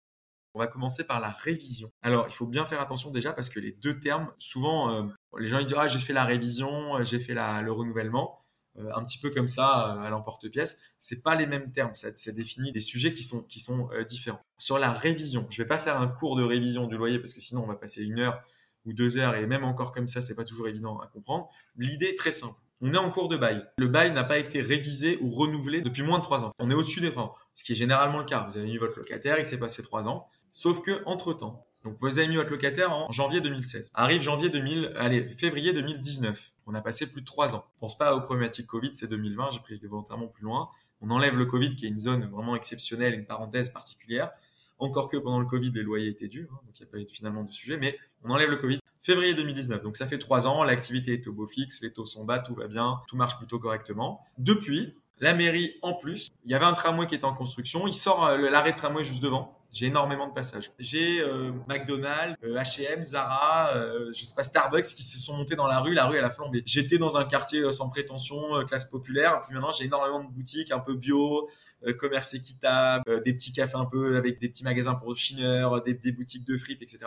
[0.54, 1.90] On va commencer par la révision.
[2.02, 5.02] Alors, il faut bien faire attention déjà parce que les deux termes, souvent, euh,
[5.38, 8.38] les gens ils disent ah j'ai fait la révision, j'ai fait le renouvellement.
[8.78, 10.80] Euh, un petit peu comme ça euh, à l'emporte-pièce.
[10.98, 13.46] C'est pas les mêmes termes, ça, définit des sujets qui sont,
[13.92, 14.40] euh, différents.
[14.58, 17.40] Sur la révision, je vais pas faire un cours de révision du loyer parce que
[17.40, 18.42] sinon on va passer une heure
[18.86, 21.48] ou deux heures et même encore comme ça, c'est pas toujours évident à comprendre.
[21.76, 22.58] L'idée est très simple.
[22.80, 23.64] On est en cours de bail.
[23.78, 26.52] Le bail n'a pas été révisé ou renouvelé depuis moins de trois ans.
[26.58, 28.46] On est au-dessus des trois ans, ce qui est généralement le cas.
[28.48, 30.26] Vous avez mis votre locataire, il s'est passé trois ans.
[30.52, 33.90] Sauf que entre temps, donc vous avez mis votre locataire en janvier 2016.
[33.94, 36.52] Arrive janvier 2000, allez, février 2019.
[36.66, 37.66] On a passé plus de trois ans.
[37.78, 40.70] Pense pas aux problématiques Covid, c'est 2020, j'ai pris volontairement plus loin.
[41.02, 44.30] On enlève le Covid qui est une zone vraiment exceptionnelle, une parenthèse particulière.
[44.78, 46.98] Encore que pendant le Covid, les loyers étaient durs, hein, donc il n'y a pas
[46.98, 48.80] eu finalement de sujet, mais on enlève le Covid.
[49.00, 52.24] Février 2019, donc ça fait trois ans, l'activité est au beau fixe, les taux sont
[52.24, 54.22] bas, tout va bien, tout marche plutôt correctement.
[54.38, 57.92] Depuis, la mairie, en plus, il y avait un tramway qui était en construction, il
[57.92, 60.70] sort euh, l'arrêt tramway juste devant, j'ai énormément de passages.
[60.78, 65.66] J'ai euh, McDonald's, H&M, Zara, euh, je sais pas Starbucks qui se sont montés dans
[65.66, 65.94] la rue.
[65.94, 66.62] La rue elle a flambé.
[66.64, 69.42] J'étais dans un quartier euh, sans prétention, classe populaire.
[69.42, 71.50] Puis maintenant j'ai énormément de boutiques un peu bio,
[71.98, 76.46] commerce équitable, des petits cafés un peu avec des petits magasins pour chineurs, des, boutiques
[76.46, 77.06] de fripe, etc.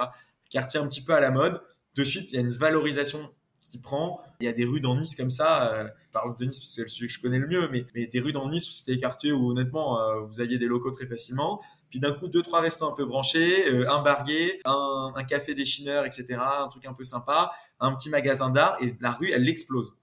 [0.49, 1.61] Quartier un petit peu à la mode.
[1.95, 4.21] De suite il y a une valorisation qui prend.
[4.41, 5.87] Il y a des rues dans Nice comme ça.
[6.03, 8.07] je parle de Nice parce que c'est le sujet que je connais le mieux, mais
[8.07, 11.07] des rues dans Nice où c'était des quartiers où honnêtement vous aviez des locaux très
[11.07, 11.61] facilement.
[11.89, 15.53] Puis d'un coup, deux, trois restos un peu branchés, euh, un barguet, un, un café
[15.53, 19.47] déchineur, etc., un truc un peu sympa, un petit magasin d'art, et la rue, elle
[19.47, 19.95] explose.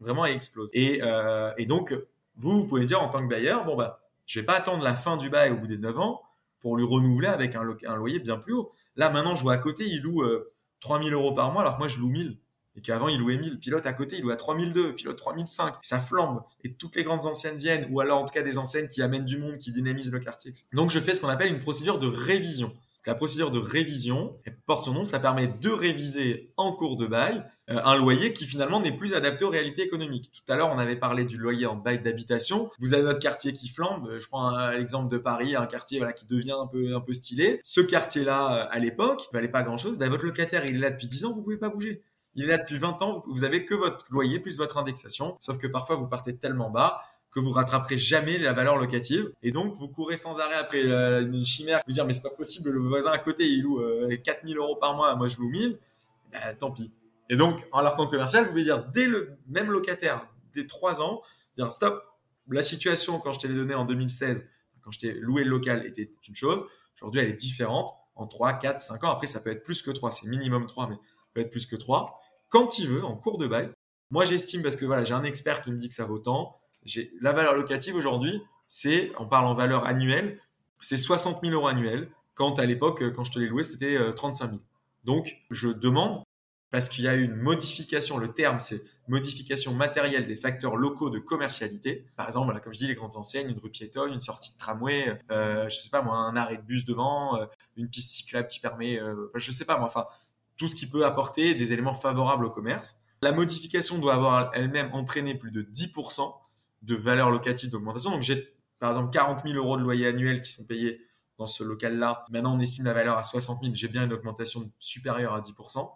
[0.00, 0.70] Vraiment, elle explose.
[0.72, 1.94] Et, euh, et donc,
[2.36, 4.94] vous, vous pouvez dire en tant que bailleur, bon, bah, je vais pas attendre la
[4.94, 6.22] fin du bail au bout des 9 ans
[6.60, 8.72] pour lui renouveler avec un, un loyer bien plus haut.
[8.96, 10.48] Là, maintenant, je vois à côté, il loue euh,
[10.80, 12.38] 3000 euros par mois, alors que moi, je loue 1000
[12.76, 13.58] et qu'avant il louait 1000.
[13.58, 15.74] Pilote à côté, il louait à 3002, pilote 3005.
[15.82, 16.42] Ça flambe.
[16.62, 19.24] Et toutes les grandes enseignes viennent, ou alors en tout cas des enseignes qui amènent
[19.24, 20.52] du monde, qui dynamisent le quartier.
[20.72, 22.72] Donc je fais ce qu'on appelle une procédure de révision.
[23.06, 27.06] La procédure de révision, elle porte son nom, ça permet de réviser en cours de
[27.06, 30.30] bail euh, un loyer qui finalement n'est plus adapté aux réalités économiques.
[30.32, 32.70] Tout à l'heure, on avait parlé du loyer en bail d'habitation.
[32.78, 34.18] Vous avez votre quartier qui flambe.
[34.18, 37.60] Je prends l'exemple de Paris, un quartier voilà, qui devient un peu, un peu stylé.
[37.62, 39.98] Ce quartier-là, euh, à l'époque, valait pas grand-chose.
[39.98, 42.02] Ben, votre locataire, il est là depuis 10 ans, vous pouvez pas bouger.
[42.36, 45.58] Il est là depuis 20 ans, vous avez que votre loyer plus votre indexation, sauf
[45.58, 47.00] que parfois vous partez tellement bas
[47.34, 49.32] que vous rattraperez jamais la valeur locative.
[49.42, 52.70] Et donc vous courez sans arrêt après une chimère vous dire mais c'est pas possible
[52.70, 53.80] le voisin à côté il loue
[54.22, 55.78] 4000 euh, euros par mois moi je loue 1000
[56.32, 56.92] ben, tant pis.
[57.28, 61.22] Et donc alors qu'en commercial vous pouvez dire dès le même locataire dès 3 ans
[61.56, 62.02] dire stop
[62.48, 64.48] la situation quand je t'ai donné en 2016
[64.82, 66.64] quand je t'ai loué le local était une chose.
[66.96, 67.90] Aujourd'hui elle est différente.
[68.14, 70.88] En 3 4 5 ans après ça peut être plus que 3 c'est minimum 3
[70.88, 70.96] mais
[71.32, 72.20] peut être plus que 3
[72.54, 73.68] quand il veut, en cours de bail.
[74.12, 76.56] Moi, j'estime, parce que voilà, j'ai un expert qui me dit que ça vaut tant.
[77.20, 80.38] La valeur locative aujourd'hui, c'est, on parle en valeur annuelle,
[80.78, 84.44] c'est 60 000 euros annuels, quand à l'époque, quand je te l'ai loué, c'était 35
[84.44, 84.60] euh, 000.
[85.02, 86.22] Donc, je demande,
[86.70, 91.10] parce qu'il y a eu une modification, le terme, c'est modification matérielle des facteurs locaux
[91.10, 92.06] de commercialité.
[92.16, 94.56] Par exemple, voilà, comme je dis, les grandes enseignes, une rue piétonne, une sortie de
[94.56, 98.48] tramway, euh, je sais pas moi, un arrêt de bus devant, euh, une piste cyclable
[98.48, 100.06] qui permet, euh, je sais pas moi, enfin,
[100.56, 102.96] tout ce qui peut apporter des éléments favorables au commerce.
[103.22, 106.34] La modification doit avoir elle-même entraîné plus de 10%
[106.82, 108.10] de valeur locative d'augmentation.
[108.10, 111.00] Donc j'ai par exemple 40 000 euros de loyer annuel qui sont payés
[111.38, 112.24] dans ce local-là.
[112.30, 113.74] Maintenant, on estime la valeur à 60 000.
[113.74, 115.90] J'ai bien une augmentation supérieure à 10%.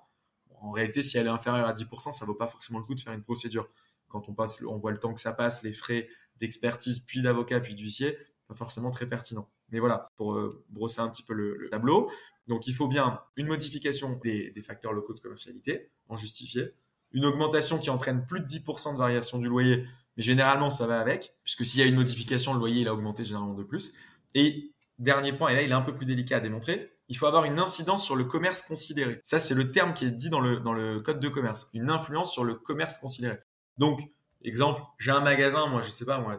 [0.61, 2.95] En réalité, si elle est inférieure à 10%, ça ne vaut pas forcément le coup
[2.95, 3.69] de faire une procédure.
[4.09, 6.09] Quand on, passe, on voit le temps que ça passe, les frais
[6.41, 8.19] d'expertise, puis d'avocat, puis d'huissier,
[8.49, 9.49] pas forcément très pertinent.
[9.71, 12.11] Mais voilà, pour euh, brosser un petit peu le, tableau.
[12.47, 16.73] Donc, il faut bien une modification des, facteurs locaux de commercialité, en justifié,
[17.13, 19.85] une augmentation qui entraîne plus de 10% de variation du loyer,
[20.17, 22.95] mais généralement ça va avec, puisque s'il y a une modification, le loyer il a
[22.95, 23.95] augmenté généralement de plus.
[24.35, 27.27] Et dernier point, et là il est un peu plus délicat à démontrer, il faut
[27.27, 29.21] avoir une incidence sur le commerce considéré.
[29.23, 32.45] Ça c'est le terme qui est dit dans le, code de commerce, une influence sur
[32.45, 33.39] le commerce considéré.
[33.79, 34.01] Donc,
[34.43, 36.37] exemple, j'ai un magasin, moi je sais pas, moi,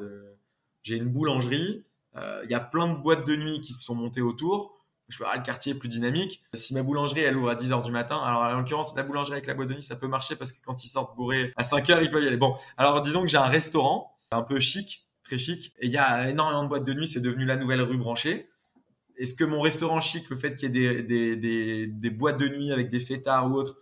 [0.84, 4.22] j'ai une boulangerie, il y a plein de boîtes de nuit qui se sont montées
[4.22, 6.42] autour je avoir le quartier plus dynamique.
[6.54, 9.48] Si ma boulangerie, elle ouvre à 10h du matin, alors en l'occurrence, la boulangerie avec
[9.48, 12.04] la boîte de nuit, ça peut marcher parce que quand ils sortent bourrés à 5h,
[12.04, 12.38] ils peuvent y aller.
[12.38, 15.98] Bon, alors disons que j'ai un restaurant un peu chic, très chic, et il y
[15.98, 18.48] a énormément de boîtes de nuit, c'est devenu la nouvelle rue branchée.
[19.18, 22.48] Est-ce que mon restaurant chic, le fait qu'il y ait des, des, des boîtes de
[22.48, 23.78] nuit avec des fêtards ou autres,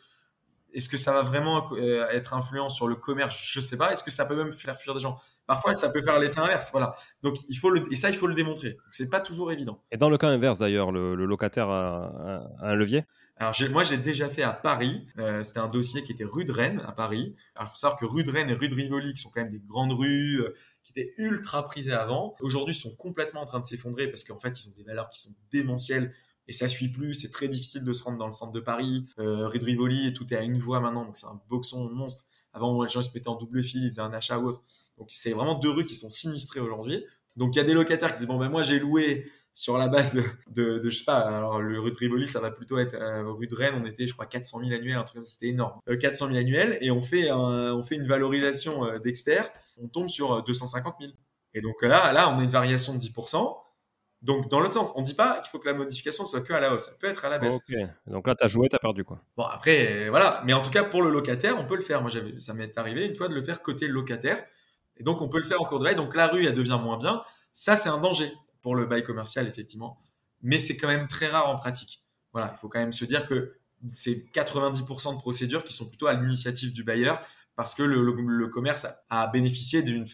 [0.77, 3.49] est-ce que ça va vraiment euh, être influent sur le commerce?
[3.51, 3.91] Je sais pas.
[3.91, 5.19] Est-ce que ça peut même faire fuir des gens?
[5.47, 6.69] Parfois, ça peut faire l'effet inverse.
[6.71, 6.93] Voilà.
[7.23, 8.77] Donc, il faut le, et ça, il faut le démontrer.
[8.91, 9.81] C'est pas toujours évident.
[9.91, 13.05] Et dans le cas inverse, d'ailleurs, le, locataire a, un levier?
[13.39, 16.51] Alors moi j'ai déjà fait à Paris, euh, c'était un dossier qui était rue de
[16.51, 17.35] Rennes à Paris.
[17.55, 19.41] Alors il faut savoir que rue de Rennes et rue de Rivoli, qui sont quand
[19.41, 23.59] même des grandes rues, euh, qui étaient ultra prisées avant, aujourd'hui sont complètement en train
[23.59, 26.15] de s'effondrer parce qu'en fait ils ont des valeurs qui sont démentielles
[26.47, 27.13] et ça suit plus.
[27.13, 29.05] C'est très difficile de se rendre dans le centre de Paris.
[29.19, 32.23] Euh, rue de Rivoli, tout est à une voie maintenant, donc c'est un boxon monstre.
[32.53, 34.63] Avant, les gens se mettaient en double fil, ils faisaient un achat ou autre.
[34.97, 37.03] Donc c'est vraiment deux rues qui sont sinistrées aujourd'hui.
[37.35, 39.87] Donc il y a des locataires qui disent bon ben moi j'ai loué sur la
[39.87, 42.77] base de, de, de, je sais pas alors le rue de Rivoli ça va plutôt
[42.77, 45.23] être euh, rue de Rennes on était je crois 400 000 annuels un truc comme
[45.23, 48.99] ça c'était énorme euh, 400 000 annuels et on fait on fait une valorisation euh,
[48.99, 49.49] d'experts
[49.81, 51.11] on tombe sur 250 000
[51.55, 53.57] et donc là là on a une variation de 10%
[54.21, 56.51] donc, dans l'autre sens, on ne dit pas qu'il faut que la modification soit que
[56.51, 57.59] à la hausse, ça peut être à la baisse.
[58.07, 59.21] Donc là, tu as joué, tu as perdu quoi.
[59.35, 60.41] Bon, après, voilà.
[60.45, 62.01] Mais en tout cas, pour le locataire, on peut le faire.
[62.01, 64.43] Moi, ça m'est arrivé une fois de le faire côté locataire.
[64.97, 65.95] Et donc, on peut le faire en cours de bail.
[65.95, 67.21] Donc, la rue, elle devient moins bien.
[67.53, 69.99] Ça, c'est un danger pour le bail commercial, effectivement.
[70.41, 72.03] Mais c'est quand même très rare en pratique.
[72.33, 73.55] Voilà, il faut quand même se dire que
[73.91, 77.21] c'est 90% de procédures qui sont plutôt à l'initiative du bailleur
[77.57, 80.05] parce que le, commerce a bénéficié d'une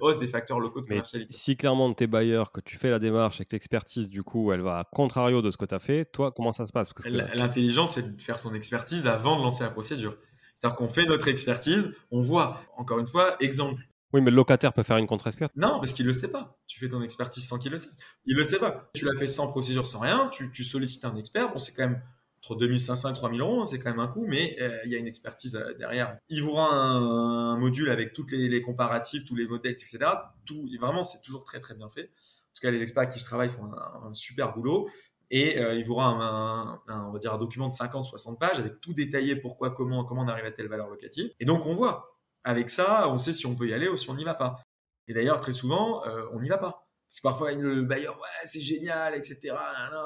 [0.00, 1.32] hausse des facteurs locaux de commercialité.
[1.32, 4.52] si clairement tu es bailleur, que tu fais la démarche et que l'expertise, du coup,
[4.52, 6.92] elle va à contrario de ce que tu as fait, toi, comment ça se passe?
[7.06, 10.14] L'intelligence, c'est de faire son expertise avant de lancer la procédure.
[10.54, 13.80] C'est-à-dire qu'on fait notre expertise, on voit, encore une fois, exemple.
[14.12, 15.56] Oui, mais le locataire peut faire une contre-expertise.
[15.58, 16.58] Non, parce qu'il ne le sait pas.
[16.66, 17.94] Tu fais ton expertise sans qu'il le sache.
[18.26, 18.90] Il ne le sait pas.
[18.92, 20.28] Tu l'as fait sans procédure, sans rien.
[20.30, 21.50] Tu, tu sollicites un expert.
[21.50, 22.02] Bon, c'est quand même
[22.42, 24.98] entre 2500 et 3000 euros, c'est quand même un coût, mais euh, il y a
[24.98, 26.18] une expertise euh, derrière.
[26.28, 29.98] Il vous rend un, module avec tous les, comparatifs, tous les modèles, etc.
[30.44, 32.06] Tout, vraiment, c'est toujours très très bien fait.
[32.06, 34.88] En tout cas, les experts avec qui je travaille font un, super boulot.
[35.30, 38.80] Et euh, il vous rend un, on va dire un document de 50-60 pages avec
[38.80, 41.30] tout détaillé, pourquoi, comment, comment on arrive à telle valeur locative.
[41.38, 42.18] Et donc, on voit.
[42.44, 44.60] Avec ça, on sait si on peut y aller ou si on n'y va pas.
[45.06, 46.02] Et d'ailleurs, très souvent,
[46.32, 46.88] on n'y va pas.
[47.08, 49.54] Parce que parfois, le bailleur, ouais, c'est génial, etc.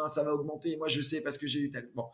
[0.09, 0.77] ça va augmenter.
[0.77, 1.91] Moi, je sais parce que j'ai eu tel.
[1.95, 2.05] Bon,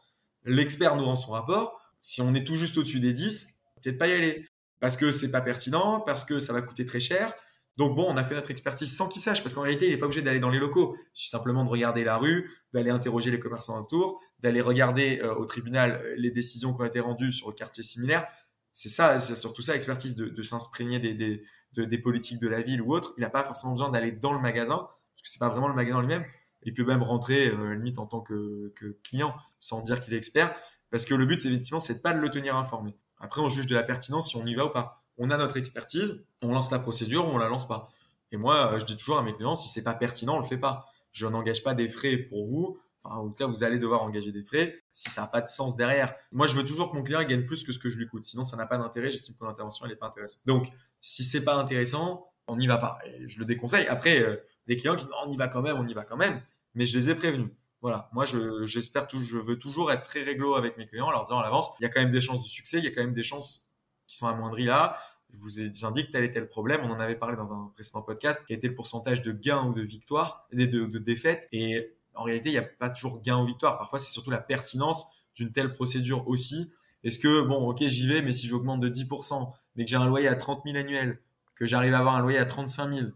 [0.44, 1.81] l'expert nous rend son rapport.
[2.00, 4.46] Si on est tout juste au-dessus des 10, peut-être pas y aller.
[4.81, 7.33] Parce que c'est pas pertinent, parce que ça va coûter très cher.
[7.76, 9.98] Donc bon, on a fait notre expertise sans qu'il sache, parce qu'en réalité, il n'est
[9.98, 10.96] pas obligé d'aller dans les locaux.
[10.98, 15.35] Il suffit simplement de regarder la rue, d'aller interroger les commerçants autour, d'aller regarder euh,
[15.37, 18.26] au tribunal euh, les décisions qui ont été rendues sur le quartier similaire.
[18.72, 23.14] C'est ça, c'est surtout ça l'expertise, de, de des, politiques de la ville ou autre.
[23.16, 25.74] Il n'a pas forcément besoin d'aller dans le magasin, parce que c'est pas vraiment le
[25.74, 26.24] magasin lui-même
[26.64, 28.72] il peut même rentrer euh, limite en tant que,
[29.03, 30.55] client sans dire qu'il est expert
[30.90, 32.94] parce que le but effectivement c'est pas de le tenir informé.
[33.18, 35.05] Après on juge de la pertinence si on y va ou pas.
[35.18, 37.88] On a notre expertise on lance la procédure ou on la lance pas.
[38.31, 40.46] Et moi euh, je dis toujours à mes clients si c'est pas pertinent on le
[40.46, 40.87] fait pas.
[41.12, 42.79] Je n'engage pas des frais pour vous.
[43.05, 45.48] Enfin en tout cas vous allez devoir engager des frais si ça n'a pas de
[45.48, 46.14] sens derrière.
[46.33, 48.25] Moi je veux toujours que mon client gagne plus que ce que je lui coûte.
[48.25, 49.11] Sinon ça n'a pas d'intérêt.
[49.11, 50.42] J'estime que l'intervention elle est pas intéressante.
[50.46, 50.68] Donc
[51.01, 52.98] si c'est pas intéressant on n'y va pas.
[53.07, 53.87] Et je le déconseille.
[53.87, 56.16] Après euh, des clients qui disent on y va quand même on y va quand
[56.16, 56.40] même
[56.75, 57.51] mais je les ai prévenus.
[57.81, 58.25] Voilà, moi
[58.65, 61.43] j'espère je, je veux toujours être très réglo avec mes clients en leur disant à
[61.43, 63.15] l'avance, il y a quand même des chances de succès, il y a quand même
[63.15, 63.73] des chances
[64.07, 64.97] qui sont amoindries là.
[65.33, 68.03] Je vous ai indiqué tel et tel problème, on en avait parlé dans un précédent
[68.03, 71.49] podcast, qui a été le pourcentage de gains ou de victoires, de, de, de défaites?
[71.53, 73.79] Et en réalité, il n'y a pas toujours gain ou victoire.
[73.79, 76.71] Parfois, c'est surtout la pertinence d'une telle procédure aussi.
[77.03, 80.07] Est-ce que, bon, ok, j'y vais, mais si j'augmente de 10%, mais que j'ai un
[80.07, 81.19] loyer à 30 000 annuels,
[81.55, 83.07] que j'arrive à avoir un loyer à 35 000,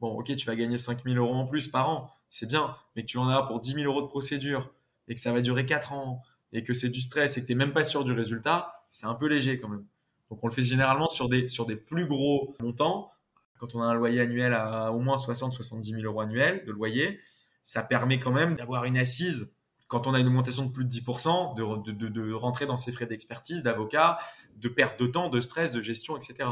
[0.00, 3.02] bon, ok, tu vas gagner 5 000 euros en plus par an c'est bien, mais
[3.02, 4.72] que tu en as pour 10 000 euros de procédure
[5.08, 7.52] et que ça va durer 4 ans et que c'est du stress et que tu
[7.52, 9.84] n'es même pas sûr du résultat, c'est un peu léger quand même.
[10.30, 13.10] Donc on le fait généralement sur des, sur des plus gros montants.
[13.58, 17.20] Quand on a un loyer annuel à au moins 60-70 000 euros annuels de loyer,
[17.62, 19.52] ça permet quand même d'avoir une assise
[19.88, 22.92] quand on a une augmentation de plus de 10%, de, de, de, rentrer dans ses
[22.92, 24.18] frais d'expertise, d'avocat,
[24.56, 26.48] de perte de temps, de stress, de gestion, etc.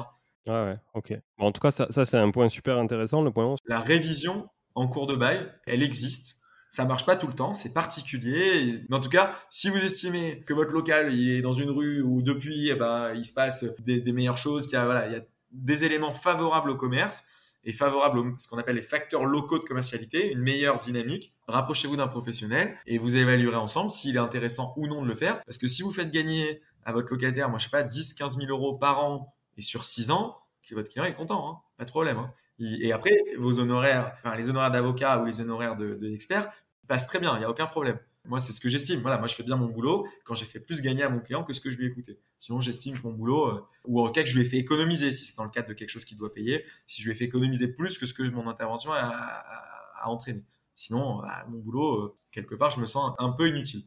[0.49, 1.15] Ouais, ouais, ok.
[1.39, 3.59] en tout cas, ça, ça c'est un point super intéressant, le point 11.
[3.67, 6.39] La révision en cours de bail, elle existe.
[6.71, 8.85] Ça marche pas tout le temps, c'est particulier.
[8.89, 12.03] Mais en tout cas, si vous estimez que votre local il est dans une rue
[12.03, 15.13] où depuis, eh ben, il se passe des, meilleures choses, qu'il y a, voilà, il
[15.13, 17.25] y a des éléments favorables au commerce
[17.65, 21.97] et favorables à ce qu'on appelle les facteurs locaux de commercialité, une meilleure dynamique, rapprochez-vous
[21.97, 25.43] d'un professionnel et vous évaluerez ensemble s'il est intéressant ou non de le faire.
[25.45, 28.39] Parce que si vous faites gagner à votre locataire, moi je sais pas, 10, 15
[28.39, 30.31] 000 euros par an et sur 6 ans,
[30.75, 32.18] votre client est content, hein, pas de problème.
[32.18, 32.33] Hein.
[32.61, 36.49] Et après, vos honoraires, les honoraires d'avocat ou les honoraires d'expert de,
[36.88, 37.99] passent très bien, il n'y a aucun problème.
[38.25, 39.01] Moi, c'est ce que j'estime.
[39.01, 41.44] Voilà, moi, je fais bien mon boulot quand j'ai fait plus gagner à mon client
[41.44, 42.18] que ce que je lui ai coûté.
[42.38, 45.12] Sinon, j'estime que mon boulot, euh, ou en cas que je lui ai fait économiser,
[45.12, 47.14] si c'est dans le cadre de quelque chose qu'il doit payer, si je lui ai
[47.14, 50.42] fait économiser plus que ce que mon intervention a, entraîné.
[50.75, 53.85] Sinon, bah, mon boulot, euh, quelque part, je me sens un peu inutile.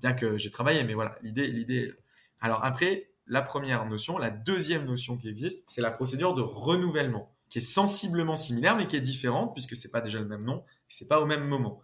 [0.00, 1.92] Bien que j'ai travaillé, mais voilà, l'idée, l'idée.
[2.40, 4.18] Alors après, la première notion.
[4.18, 8.86] La deuxième notion qui existe, c'est la procédure de renouvellement, qui est sensiblement similaire, mais
[8.86, 11.46] qui est différente, puisque ce n'est pas déjà le même nom, c'est pas au même
[11.46, 11.80] moment.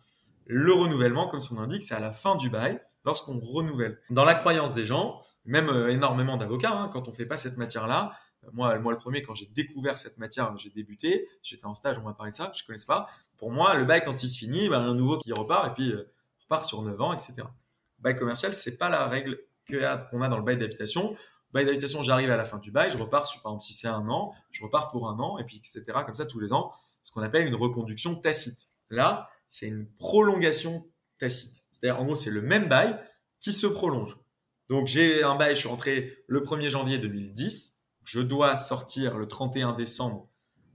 [0.46, 3.98] Le renouvellement, comme son nom l'indique, c'est à la fin du bail, lorsqu'on renouvelle.
[4.11, 7.37] Dans la croyance des gens, même euh, énormément d'avocats, hein, quand on ne fait pas
[7.37, 8.12] cette matière-là,
[8.44, 11.98] euh, moi, moi, le premier, quand j'ai découvert cette matière, j'ai débuté, j'étais en stage,
[11.98, 13.09] on m'a parlé de ça, je ne connaissais pas.
[13.38, 15.92] Pour moi, le bail, quand il se finit, ben, un nouveau qui repart, et puis
[15.92, 17.42] euh, repart sur 9 ans, etc.
[17.98, 21.16] bail commercial, c'est pas la règle qu'on a dans le bail d'habitation
[21.52, 23.88] bail d'habitation, j'arrive à la fin du bail, je repars, sur, par exemple, si c'est
[23.88, 25.85] un an, je repars pour un an, et puis etc.
[26.04, 28.68] Comme ça, tous les ans, ce qu'on appelle une reconduction tacite.
[28.90, 30.87] Là, c'est une prolongation
[31.18, 31.64] tacite.
[31.72, 32.98] C'est-à-dire, en gros, c'est le même bail
[33.40, 34.16] qui se prolonge.
[34.68, 39.26] Donc, j'ai un bail, je suis rentré le 1er janvier 2010, je dois sortir le
[39.26, 40.28] 31 décembre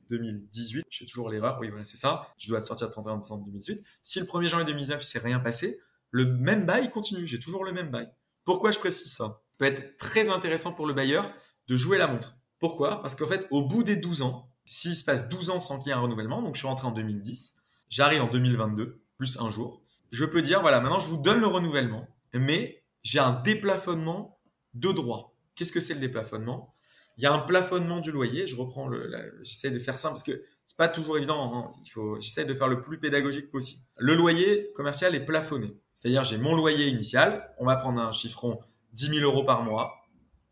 [0.10, 0.86] 2018.
[0.90, 2.28] J'ai toujours l'erreur, oui, voilà, c'est ça.
[2.38, 3.84] Je dois sortir le 31 décembre 2018.
[4.02, 5.80] Si le 1er janvier 2019, c'est rien passé,
[6.12, 7.26] le même bail continue.
[7.26, 8.10] J'ai toujours le même bail.
[8.46, 9.42] Pourquoi je précise ça?
[9.58, 11.32] Peut être très intéressant pour le bailleur
[11.68, 12.38] de jouer la montre.
[12.60, 13.02] Pourquoi?
[13.02, 15.90] Parce qu'en fait, au bout des 12 ans, s'il se passe 12 ans sans qu'il
[15.90, 17.58] y ait un renouvellement, donc je suis rentré en 2010,
[17.90, 19.82] j'arrive en 2022, plus un jour,
[20.12, 24.40] je peux dire, voilà, maintenant je vous donne le renouvellement, mais j'ai un déplafonnement
[24.74, 25.36] de droit.
[25.56, 26.74] Qu'est-ce que c'est le déplafonnement?
[27.18, 28.90] Il y a un plafonnement du loyer, je reprends
[29.42, 31.72] j'essaie de faire simple parce que c'est pas toujours évident, hein.
[32.20, 33.82] j'essaie de faire le plus pédagogique possible.
[33.98, 38.60] Le loyer commercial est plafonné, c'est-à-dire j'ai mon loyer initial, on va prendre un chiffron
[38.94, 39.94] 10 000 euros par mois,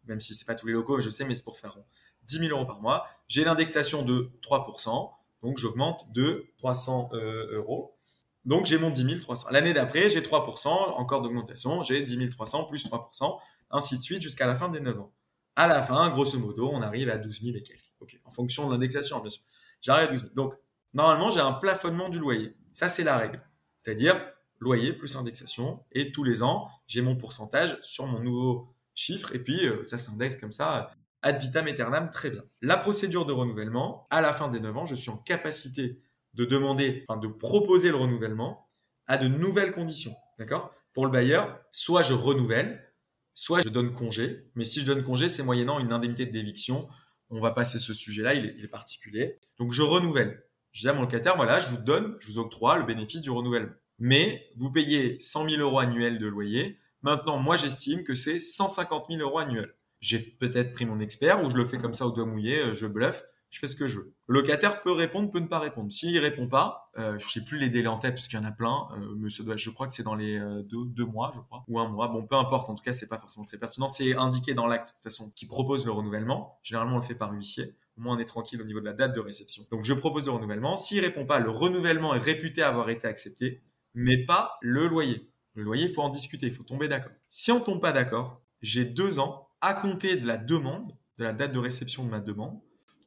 [0.06, 1.86] même si c'est pas tous les locaux, je sais, mais c'est pour faire rond.
[2.24, 3.06] 10 000 euros par mois.
[3.28, 7.98] J'ai l'indexation de 3%, donc j'augmente de 300 euh, euros.
[8.46, 9.50] Donc j'ai mon 10 300.
[9.52, 13.40] L'année d'après, j'ai 3%, encore d'augmentation, j'ai 10 300 plus 3%,
[13.72, 15.14] ainsi de suite jusqu'à la fin des 9 ans.
[15.56, 18.22] À la fin, grosso modo, on arrive à 12 000 et quelques.
[18.26, 19.44] en fonction de l'indexation, bien sûr.
[19.84, 20.34] J'arrive à 12 000.
[20.34, 20.56] Donc,
[20.94, 22.56] normalement, j'ai un plafonnement du loyer.
[22.74, 23.40] Ça, c'est la règle.
[23.78, 24.20] C'est-à-dire,
[24.60, 25.84] loyer plus indexation.
[25.92, 29.36] Et tous les ans, j'ai mon pourcentage sur mon nouveau chiffre.
[29.36, 30.92] Et puis, euh, ça s'indexe comme ça,
[31.22, 32.44] ad vitam aeternam, très bien.
[32.62, 36.00] La procédure de renouvellement, à la fin des 9 ans, je suis en capacité
[36.34, 38.68] de demander, enfin de proposer le renouvellement
[39.06, 40.14] à de nouvelles conditions.
[40.40, 40.74] D'accord?
[40.94, 42.94] Pour le bailleur, soit je renouvelle,
[43.34, 44.50] soit je donne congé.
[44.56, 46.88] Mais si je donne congé, c'est moyennant une indemnité d'éviction.
[47.34, 49.40] On va passer ce sujet-là, il, est particulier.
[49.58, 50.44] Donc je renouvelle.
[50.72, 53.30] Je dis à mon locataire, voilà, je vous donne, je vous octroie le bénéfice du
[53.30, 56.78] renouvellement mais vous payez 100 000 euros annuels de loyer.
[57.02, 59.74] Maintenant, moi, j'estime que c'est 150 000 euros annuels.
[60.00, 62.74] J'ai peut-être pris mon expert ou je le fais comme ça au doigt mouillé, euh,
[62.74, 64.14] je bluffe, je fais ce que je veux.
[64.28, 65.92] Le locataire peut répondre, peut ne pas répondre.
[65.92, 68.46] S'il répond pas, euh, je sais plus les délais en tête parce qu'il y en
[68.46, 68.88] a plein.
[68.98, 71.88] Euh, monsieur je crois que c'est dans les euh, deux, mois, je crois, ou un
[71.88, 72.08] mois.
[72.08, 72.70] Bon, peu importe.
[72.70, 73.88] En tout cas, c'est pas forcément très pertinent.
[73.88, 76.60] C'est indiqué dans l'acte de toute façon qui propose le renouvellement.
[76.64, 77.76] Généralement, on le fait par huissier.
[77.98, 79.64] Au moins, on est tranquille au niveau de la date de réception.
[79.70, 80.76] Donc, je propose le renouvellement.
[80.76, 83.62] S'il répond pas, le renouvellement est réputé avoir été accepté
[83.94, 85.30] mais pas le loyer.
[85.56, 87.12] Le loyer, il faut en discuter, il faut tomber d'accord.
[87.30, 91.24] Si on ne tombe pas d'accord, j'ai deux ans à compter de la demande, de
[91.24, 92.60] la date de réception de ma demande.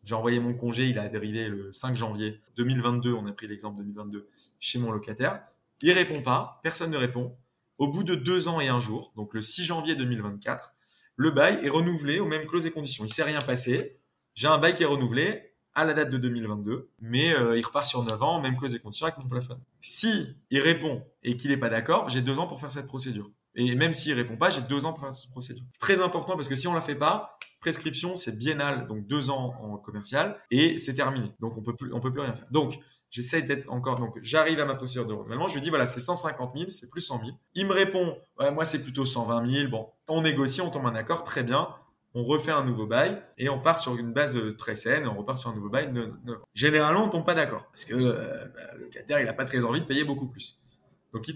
[0.07, 3.79] J'ai envoyé mon congé, il a dérivé le 5 janvier 2022, on a pris l'exemple
[3.79, 4.29] 2022,
[4.61, 5.43] chez mon locataire.
[5.83, 7.37] Il répond pas, personne ne répond.
[7.79, 10.73] Au bout de deux ans et un jour, donc le 6 janvier 2024,
[11.17, 13.05] le bail est renouvelé aux mêmes clauses et conditions.
[13.05, 13.99] Il s'est rien passé.
[14.37, 17.85] J'ai un bail qui est renouvelé à la date de 2022, mais euh, il repart
[17.85, 19.61] sur 9 ans, même cause et conditions avec mon plafond.
[19.81, 23.29] Si il répond et qu'il n'est pas d'accord, j'ai deux ans pour faire cette procédure.
[23.57, 25.65] Et même s'il répond pas, j'ai deux ans pour faire cette procédure.
[25.81, 29.55] Très important parce que si on la fait pas, prescription, c'est biennal, donc deux ans
[29.61, 31.33] en commercial, et c'est terminé.
[31.41, 32.47] Donc on peut plus, on peut plus rien faire.
[32.51, 32.79] Donc
[33.11, 33.99] j'essaie d'être encore.
[33.99, 36.91] Donc j'arrive à ma procédure de renouvellement, je lui dis voilà, c'est 150 000, c'est
[36.91, 37.31] plus 100 000.
[37.55, 38.17] Il me répond,
[38.53, 39.69] moi c'est plutôt 120 000.
[39.69, 41.69] Bon, on négocie, on tombe un accord, très bien.
[42.19, 45.37] On refait un nouveau bail et on part sur une base très saine on repart
[45.37, 45.93] sur un nouveau bail.
[46.55, 49.67] Généralement, on tombe pas d'accord parce que euh, bah, le locataire, il a pas très
[49.67, 50.66] envie de payer beaucoup plus.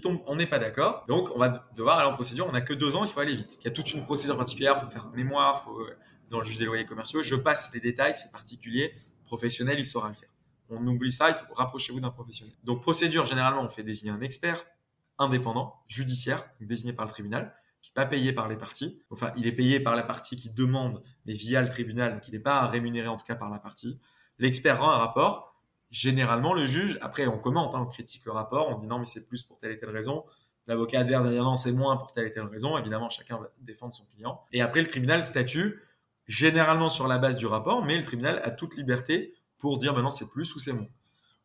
[0.01, 1.05] Donc on n'est pas d'accord.
[1.07, 2.47] Donc on va devoir aller en procédure.
[2.47, 3.57] On n'a que deux ans, il faut aller vite.
[3.61, 5.95] Il y a toute une procédure particulière, il faut faire mémoire, euh,
[6.29, 7.21] dans le juge des loyers commerciaux.
[7.21, 10.29] Je passe les détails, c'est particulier, professionnel, il saura le faire.
[10.69, 12.55] On oublie ça, il faut rapprochez-vous d'un professionnel.
[12.63, 14.65] Donc procédure, généralement, on fait désigner un expert
[15.19, 19.01] indépendant, judiciaire, désigné par le tribunal, qui n'est pas payé par les parties.
[19.09, 22.31] Enfin, il est payé par la partie qui demande, mais via le tribunal, donc il
[22.31, 23.99] n'est pas rémunéré en tout cas par la partie.
[24.39, 25.50] L'expert rend un rapport.
[25.91, 29.05] Généralement, le juge, après on commente, hein, on critique le rapport, on dit non mais
[29.05, 30.23] c'est plus pour telle et telle raison.
[30.67, 32.77] L'avocat adverse dit non c'est moins pour telle et telle raison.
[32.77, 34.41] Évidemment, chacun va défendre son client.
[34.53, 35.81] Et après, le tribunal statue
[36.27, 40.11] généralement sur la base du rapport, mais le tribunal a toute liberté pour dire maintenant
[40.11, 40.87] c'est plus ou c'est moins.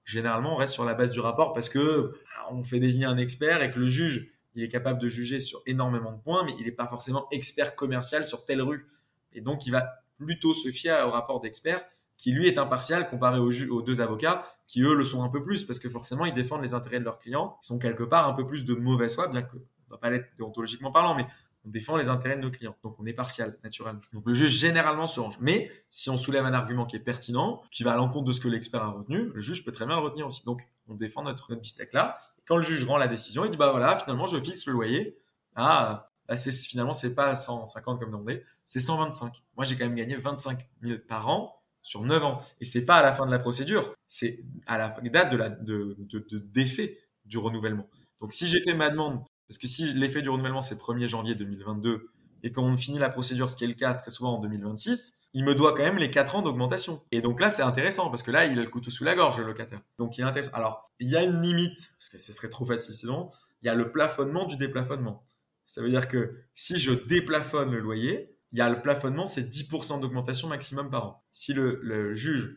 [0.05, 2.15] Généralement, on reste sur la base du rapport parce que
[2.53, 5.61] on fait désigner un expert et que le juge, il est capable de juger sur
[5.67, 8.87] énormément de points, mais il n'est pas forcément expert commercial sur telle rue.
[9.33, 11.85] Et donc, il va plutôt se fier au rapport d'expert
[12.17, 15.65] qui lui est impartial comparé aux, deux avocats qui eux le sont un peu plus
[15.65, 18.33] parce que forcément ils défendent les intérêts de leurs clients, ils sont quelque part un
[18.33, 21.27] peu plus de mauvaise foi, bien que on ne doit pas l'être déontologiquement parlant, mais
[21.67, 22.77] on défend les intérêts de nos clients.
[22.83, 24.01] Donc on est partial, naturellement.
[24.13, 25.37] Donc le juge généralement se range.
[25.41, 28.41] Mais si on soulève un argument qui est pertinent, qui va à l'encontre de ce
[28.41, 30.45] que l'expert a retenu, le juge peut très bien le retenir aussi.
[30.45, 32.17] Donc on défend notre, notre bistec là.
[32.47, 35.19] quand le juge rend la décision, il dit bah voilà, finalement je fixe le loyer
[35.55, 39.43] à bah, c'est finalement c'est pas 150 comme demandé, c'est 125.
[39.57, 41.56] Moi j'ai quand même gagné 25 000 par an
[41.87, 42.39] sur 9 ans.
[42.61, 45.49] Et c'est pas à la fin de la procédure, c'est à la date de la
[45.49, 47.89] de, de, d'effet du renouvellement.
[48.21, 51.35] Donc si j'ai fait ma demande parce que si l'effet du renouvellement, c'est 1er janvier
[51.35, 52.09] 2022,
[52.43, 55.29] et quand on finit la procédure, ce qui est le cas très souvent en 2026,
[55.35, 57.01] il me doit quand même les 4 ans d'augmentation.
[57.13, 59.39] Et donc là, c'est intéressant, parce que là, il a le couteau sous la gorge,
[59.39, 59.81] le locataire.
[59.99, 60.55] Donc il est intéressant.
[60.55, 63.31] Alors, il y a une limite, parce que ce serait trop facile sinon,
[63.63, 65.27] il y a le plafonnement du déplafonnement.
[65.65, 69.43] Ça veut dire que si je déplafonne le loyer, il y a le plafonnement, c'est
[69.43, 71.25] 10% d'augmentation maximum par an.
[71.33, 72.57] Si le, juge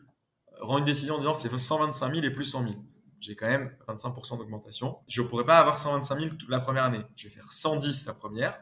[0.60, 2.74] rend une décision en disant c'est 125 000 et plus 100 000,
[3.20, 4.98] j'ai quand même 25% d'augmentation.
[5.08, 7.02] Je ne pourrais pas avoir 125 000 toute la première année.
[7.16, 8.60] Je vais faire 110 la première,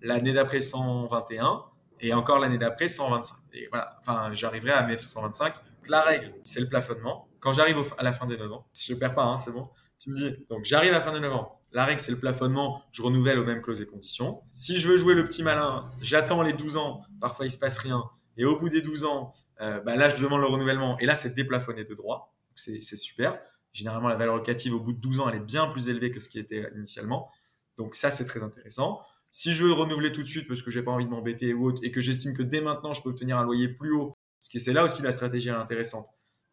[0.00, 1.64] l'année d'après 121
[2.00, 3.36] et encore l'année d'après 125.
[3.52, 5.54] Et voilà, enfin, j'arriverai à mes 125.
[5.88, 7.28] La règle, c'est le plafonnement.
[7.40, 9.68] Quand j'arrive à la fin des 9 ans, si je perds pas, hein, c'est bon.
[9.98, 11.61] Tu me dis, donc j'arrive à la fin des 9 ans.
[11.72, 12.82] La règle, c'est le plafonnement.
[12.92, 14.42] Je renouvelle aux mêmes clauses et conditions.
[14.50, 17.02] Si je veux jouer le petit malin, j'attends les 12 ans.
[17.20, 18.04] Parfois, il se passe rien.
[18.36, 20.98] Et au bout des 12 ans, euh, bah là, je demande le renouvellement.
[20.98, 22.34] Et là, c'est déplafonné de droit.
[22.54, 23.38] C'est super.
[23.72, 26.20] Généralement, la valeur locative au bout de 12 ans, elle est bien plus élevée que
[26.20, 27.30] ce qui était initialement.
[27.78, 29.00] Donc ça, c'est très intéressant.
[29.30, 31.66] Si je veux renouveler tout de suite parce que j'ai pas envie de m'embêter ou
[31.66, 34.50] autre, et que j'estime que dès maintenant, je peux obtenir un loyer plus haut, parce
[34.50, 36.06] que c'est là aussi la stratégie intéressante.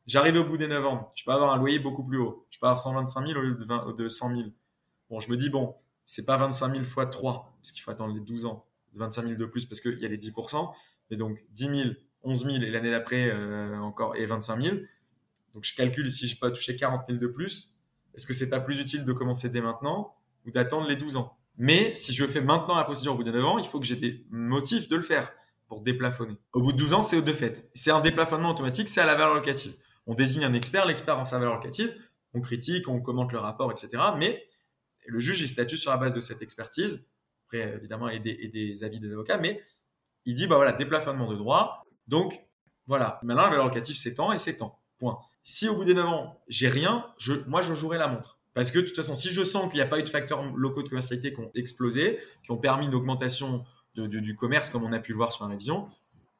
[0.07, 2.47] J'arrive au bout des 9 ans, je peux avoir un loyer beaucoup plus haut.
[2.49, 4.41] Je peux avoir 125 000 au lieu de, de 100 000.
[5.09, 8.13] Bon, je me dis, bon, c'est pas 25 000 fois 3, parce qu'il faut attendre
[8.13, 8.65] les 12 ans.
[8.97, 10.71] 25 000 de plus parce qu'il y a les 10%.
[11.11, 11.89] Mais donc 10 000,
[12.23, 14.77] 11 000 et l'année d'après euh, encore et 25 000.
[15.53, 17.77] Donc je calcule si je peux toucher 40 000 de plus,
[18.13, 21.37] est-ce que c'est pas plus utile de commencer dès maintenant ou d'attendre les 12 ans?
[21.57, 23.85] Mais si je fais maintenant la procédure au bout de 9 ans, il faut que
[23.85, 25.31] j'ai des motifs de le faire
[25.67, 26.37] pour déplafonner.
[26.53, 27.69] Au bout de 12 ans, c'est de fait.
[27.73, 29.75] C'est un déplafonnement automatique, c'est à la valeur locative.
[30.07, 31.93] On désigne un expert, l'expert en sa valeur locative,
[32.33, 34.01] on critique, on commente le rapport, etc.
[34.17, 34.43] Mais
[35.09, 37.05] le juge, il statue sur la base de cette expertise,
[37.47, 39.61] après évidemment et des, et avis des avocats, mais
[40.25, 41.85] il dit, bah voilà, déplafonnement de droit.
[42.07, 42.39] Donc
[42.87, 44.79] voilà, maintenant la valeur locative s'étend et s'étend.
[44.97, 45.17] Point.
[45.43, 47.05] Si au bout des 9 ans, j'ai rien,
[47.47, 48.37] moi, je jouerai la montre.
[48.53, 50.43] Parce que de toute façon, si je sens qu'il n'y a pas eu de facteurs
[50.55, 53.63] locaux de commercialité qui ont explosé, qui ont permis une augmentation
[53.95, 55.87] du commerce, comme on a pu le voir sur la révision,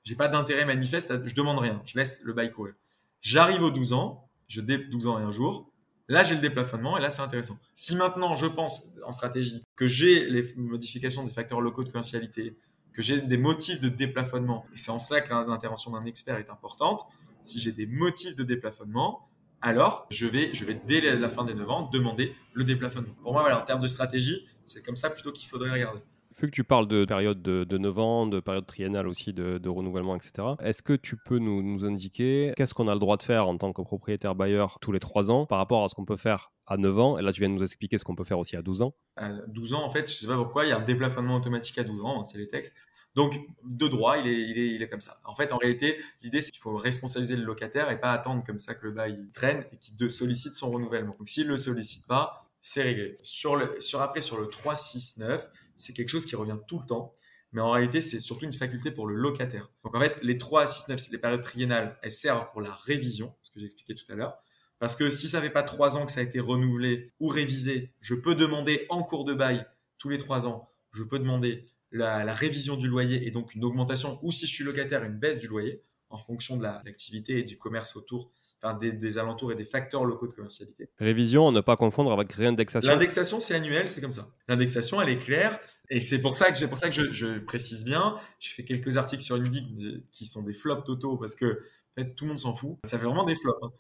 [0.03, 2.74] j'ai pas d'intérêt manifeste, je demande rien, je laisse le bail courir.
[3.22, 5.72] J'arrive aux 12 ans, je dé 12 ans et un jour,
[6.10, 7.57] là j'ai le déplafonnement et là c'est intéressant.
[7.76, 12.57] Si maintenant je pense en stratégie que j'ai les modifications des facteurs locaux de commercialité,
[12.91, 16.49] que j'ai des motifs de déplafonnement, et c'est en cela que l'intervention d'un expert est
[16.49, 17.05] importante,
[17.43, 19.30] si j'ai des motifs de déplafonnement,
[19.62, 23.14] alors je vais, je dès la fin des 9 ans demander le déplafonnement.
[23.22, 26.01] Pour moi, en termes de stratégie, c'est comme ça plutôt qu'il faudrait regarder.
[26.38, 29.68] Vu que tu parles de période de, de 9 ans, de période triennale aussi, de,
[29.68, 33.48] renouvellement, etc., est-ce que tu peux nous, indiquer qu'est-ce qu'on a le droit de faire
[33.48, 36.18] en tant que propriétaire bailleur tous les 3 ans par rapport à ce qu'on peut
[36.18, 37.18] faire à 9 ans?
[37.18, 38.96] Et là, tu viens de nous expliquer ce qu'on peut faire aussi à 12 ans.
[39.16, 41.36] À 12 ans, en fait, je ne sais pas pourquoi, il y a un déplafonnement
[41.36, 42.76] automatique à 12 ans, hein, c'est les textes.
[43.16, 45.20] Donc, de droit, il est, comme ça.
[45.26, 48.60] En fait, en réalité, l'idée, c'est qu'il faut responsabiliser le locataire et pas attendre comme
[48.60, 51.16] ça que le bail traîne et qu'il sollicite son renouvellement.
[51.18, 53.18] Donc, s'il ne le sollicite pas, c'est réglé.
[53.24, 55.50] Sur sur après, sur le 369,
[55.80, 57.16] c'est quelque chose qui revient tout le temps.
[57.52, 59.72] mais en réalité, c'est surtout une faculté pour le locataire.
[59.84, 63.36] Donc en fait, les 3, 6, 9, les périodes triennales, elles servent pour la révision,
[63.42, 64.38] ce que j'ai expliqué tout à l'heure.
[64.78, 67.92] Parce que si ça fait pas 3 ans que ça a été renouvelé ou révisé,
[68.02, 69.66] je peux demander en cours de bail,
[69.98, 74.20] tous les 3 ans, je peux demander la, révision du loyer et donc une augmentation,
[74.22, 77.58] ou si je suis locataire, une baisse du loyer, en fonction de l'activité et du
[77.58, 80.89] commerce autour enfin, des, alentours et des facteurs locaux de commercialité.
[80.97, 82.89] Révision, ne pas confondre avec réindexation.
[82.89, 84.28] L'indexation, c'est annuel, c'est comme ça.
[84.47, 87.86] L'indexation, elle est claire, et c'est pour ça que, pour ça que je, je précise
[87.86, 88.18] bien.
[88.39, 89.66] J'ai fait quelques articles sur Ludic
[90.12, 92.78] qui sont des flops totaux parce que en fait, tout le monde s'en fout.
[92.84, 93.57] Ça fait vraiment des flops.
[93.64, 93.72] Hein.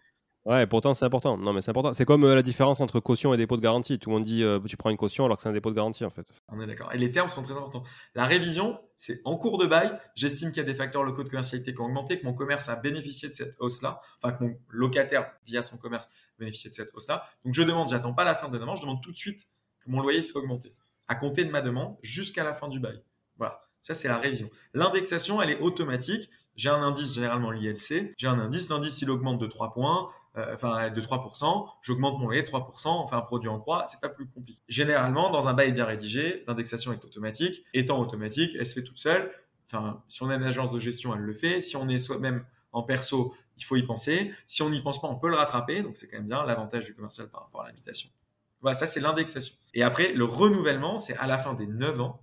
[0.45, 1.37] Ouais, pourtant c'est important.
[1.37, 1.93] Non, c'est important.
[1.93, 3.99] C'est comme euh, la différence entre caution et dépôt de garantie.
[3.99, 5.75] Tout le monde dit euh, tu prends une caution alors que c'est un dépôt de
[5.75, 6.33] garantie en fait.
[6.47, 6.93] On est d'accord.
[6.93, 7.83] Et les termes sont très importants.
[8.15, 9.91] La révision, c'est en cours de bail.
[10.15, 12.69] J'estime qu'il y a des facteurs locaux de commercialité qui ont augmenté, que mon commerce
[12.69, 16.93] a bénéficié de cette hausse-là, enfin que mon locataire via son commerce bénéficié de cette
[16.93, 17.25] hausse-là.
[17.43, 19.49] Donc je demande, j'attends pas la fin de la demande, je demande tout de suite
[19.81, 20.73] que mon loyer soit augmenté
[21.09, 23.03] à compter de ma demande jusqu'à la fin du bail.
[23.37, 23.68] Voilà.
[23.81, 24.49] Ça, c'est la révision.
[24.73, 26.29] L'indexation, elle est automatique.
[26.55, 28.13] J'ai un indice, généralement l'ILC.
[28.17, 28.69] J'ai un indice.
[28.69, 31.67] L'indice, il augmente de 3 points, euh, enfin de 3%.
[31.81, 33.03] J'augmente mon de 3%.
[33.03, 33.85] On fait un produit en croix.
[33.87, 34.61] C'est pas plus compliqué.
[34.67, 37.63] Généralement, dans un bail bien rédigé, l'indexation est automatique.
[37.73, 39.31] Étant automatique, elle se fait toute seule.
[39.65, 41.61] Enfin, si on a une agence de gestion, elle le fait.
[41.61, 44.33] Si on est soi-même en perso, il faut y penser.
[44.45, 45.83] Si on n'y pense pas, on peut le rattraper.
[45.83, 48.09] Donc, c'est quand même bien l'avantage du commercial par rapport à l'habitation.
[48.61, 49.55] Voilà, ça, c'est l'indexation.
[49.73, 52.21] Et après, le renouvellement, c'est à la fin des 9 ans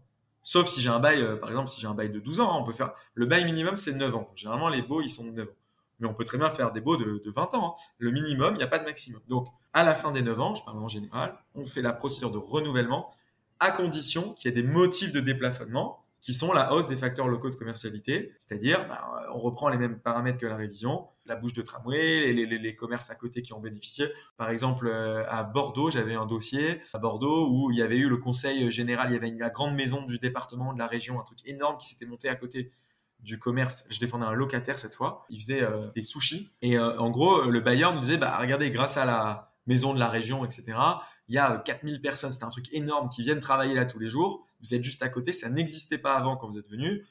[0.48, 2.52] Sauf si j'ai un bail, euh, par exemple, si j'ai un bail de 12 ans,
[2.52, 2.92] hein, on peut faire.
[3.14, 4.30] Le bail minimum, c'est 9 ans.
[4.36, 5.52] Généralement, les baux, ils sont de 9 ans.
[5.98, 7.74] Mais on peut très bien faire des baux de, 20 ans.
[7.76, 7.82] Hein.
[7.98, 9.20] Le minimum, il n'y a pas de maximum.
[9.26, 12.30] Donc, à la fin des 9 ans, je parle en général, on fait la procédure
[12.30, 13.12] de renouvellement
[13.58, 17.28] à condition qu'il y ait des motifs de déplafonnement qui sont la hausse des facteurs
[17.28, 21.52] locaux de commercialité, c'est-à-dire bah, on reprend les mêmes paramètres que la révision, la bouche
[21.52, 24.06] de tramway, les, les, commerces à côté qui ont bénéficié.
[24.36, 28.08] Par exemple, euh, à Bordeaux, j'avais un dossier à Bordeaux où il y avait eu
[28.08, 31.24] le conseil général, il y avait la grande maison du département, de la région, un
[31.24, 32.70] truc énorme qui s'était monté à côté
[33.20, 33.86] du commerce.
[33.90, 35.24] Je défendais un locataire cette fois.
[35.30, 36.50] Il faisait euh, des sushis.
[36.62, 39.98] Et euh, en gros, le bailleur nous disait, bah, regardez, grâce à la maison de
[39.98, 40.76] la région, etc.,
[41.28, 44.10] il y a 4000 personnes, c'était un truc énorme, qui viennent travailler là tous les
[44.10, 44.44] jours.
[44.62, 47.04] Vous êtes juste à côté, ça n'existait pas avant quand vous êtes venu.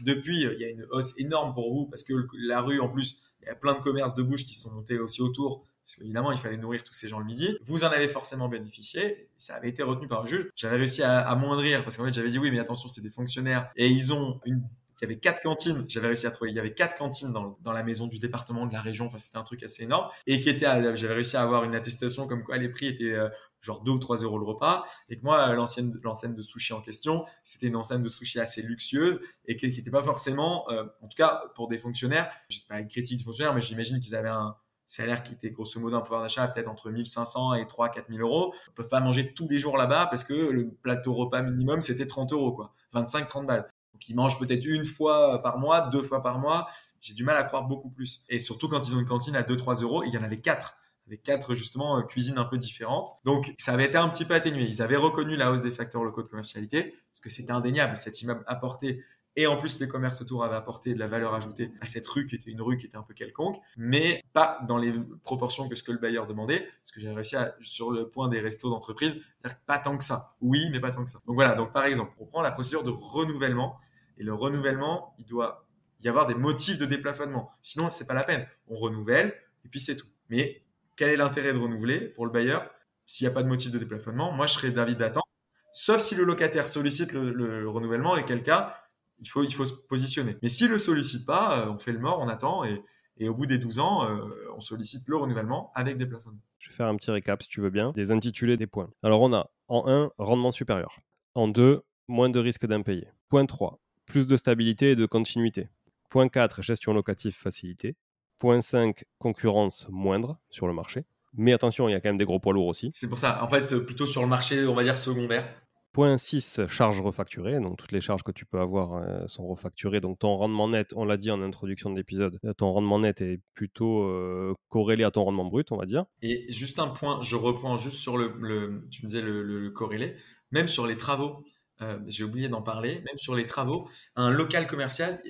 [0.00, 3.22] Depuis, il y a une hausse énorme pour vous parce que la rue, en plus,
[3.42, 5.62] il y a plein de commerces de bouche qui sont montés aussi autour.
[5.84, 7.58] Parce qu'évidemment, il fallait nourrir tous ces gens le midi.
[7.64, 9.28] Vous en avez forcément bénéficié.
[9.38, 10.50] Ça avait été retenu par le juge.
[10.54, 13.10] J'avais réussi à, à moindrir parce qu'en fait, j'avais dit oui, mais attention, c'est des
[13.10, 14.62] fonctionnaires et ils ont une
[15.00, 15.84] il y avait quatre cantines.
[15.88, 16.50] J'avais réussi à trouver.
[16.50, 19.06] Il y avait quatre cantines dans, dans la maison du département, de la région.
[19.06, 20.08] Enfin, c'était un truc assez énorme.
[20.26, 23.28] Et qui était, j'avais réussi à avoir une attestation comme quoi les prix étaient euh,
[23.62, 24.84] genre 2 ou 3 euros le repas.
[25.08, 28.62] Et que moi, l'ancienne, l'enseigne de sushi en question, c'était une enseigne de sushi assez
[28.62, 32.66] luxueuse et qui n'était pas forcément, euh, en tout cas, pour des fonctionnaires, je sais
[32.68, 34.54] pas une critique de fonctionnaires, mais j'imagine qu'ils avaient un,
[34.90, 38.52] salaire qui était grosso modo un pouvoir d'achat peut-être entre 1500 et 3 4000 euros.
[38.68, 42.06] On peut pas manger tous les jours là-bas parce que le plateau repas minimum c'était
[42.06, 43.68] 30 euros quoi, 25 30 balles.
[44.00, 46.68] Donc ils mangent peut-être une fois par mois, deux fois par mois.
[47.02, 48.24] J'ai du mal à croire beaucoup plus.
[48.30, 50.74] Et surtout quand ils ont une cantine à 2-3 euros, il y en avait quatre
[51.06, 53.10] avec quatre justement euh, cuisines un peu différentes.
[53.24, 54.64] Donc ça avait été un petit peu atténué.
[54.64, 57.98] Ils avaient reconnu la hausse des facteurs locaux de commercialité parce que c'était indéniable.
[57.98, 59.00] Cet immeuble apportait
[59.36, 62.26] et en plus les commerces autour avaient apporté de la valeur ajoutée à cette rue
[62.26, 64.92] qui était une rue qui était un peu quelconque, mais pas dans les
[65.22, 68.28] proportions que ce que le bailleur demandait, parce que j'ai réussi à, sur le point
[68.28, 70.36] des restos d'entreprise, dire pas tant que ça.
[70.40, 71.20] Oui, mais pas tant que ça.
[71.26, 71.54] Donc voilà.
[71.54, 73.76] Donc par exemple, on prend la procédure de renouvellement
[74.20, 75.66] et le renouvellement, il doit
[76.02, 77.50] y avoir des motifs de déplafonnement.
[77.62, 78.46] Sinon, c'est pas la peine.
[78.68, 80.06] On renouvelle et puis c'est tout.
[80.28, 80.62] Mais
[80.94, 82.70] quel est l'intérêt de renouveler pour le bailleur
[83.06, 84.30] s'il n'y a pas de motif de déplafonnement?
[84.30, 85.26] Moi, je serais d'avis d'attendre,
[85.72, 88.76] sauf si le locataire sollicite le, renouvellement et quel cas,
[89.18, 90.36] il faut, il faut se positionner.
[90.42, 92.82] Mais s'il ne le sollicite pas, euh, on fait le mort, on attend et,
[93.26, 94.18] au bout des 12 ans, euh,
[94.54, 96.40] on sollicite le renouvellement avec des plafonnements.
[96.58, 98.90] Je vais faire un petit récap, si tu veux bien, des intitulés des points.
[99.02, 100.98] Alors, on a en 1, rendement supérieur.
[101.34, 103.08] En 2, moins de risque d'impayé.
[103.28, 103.78] Point 3,
[104.10, 105.68] plus de stabilité et de continuité.
[106.10, 107.94] Point 4, gestion locative facilitée.
[108.40, 111.04] Point 5, concurrence moindre sur le marché.
[111.34, 112.90] Mais attention, il y a quand même des gros poids lourds aussi.
[112.92, 115.46] C'est pour ça, en fait, plutôt sur le marché, on va dire secondaire.
[115.92, 117.60] Point 6, charges refacturées.
[117.60, 120.00] Donc toutes les charges que tu peux avoir euh, sont refacturées.
[120.00, 123.20] Donc ton rendement net, on l'a dit en introduction de l'épisode, euh, ton rendement net
[123.20, 126.04] est plutôt euh, corrélé à ton rendement brut, on va dire.
[126.22, 130.16] Et juste un point, je reprends juste sur le, tu me disais le corrélé,
[130.50, 131.44] même sur les travaux.
[131.82, 135.20] Euh, j'ai oublié d'en parler, même sur les travaux, un local commercial,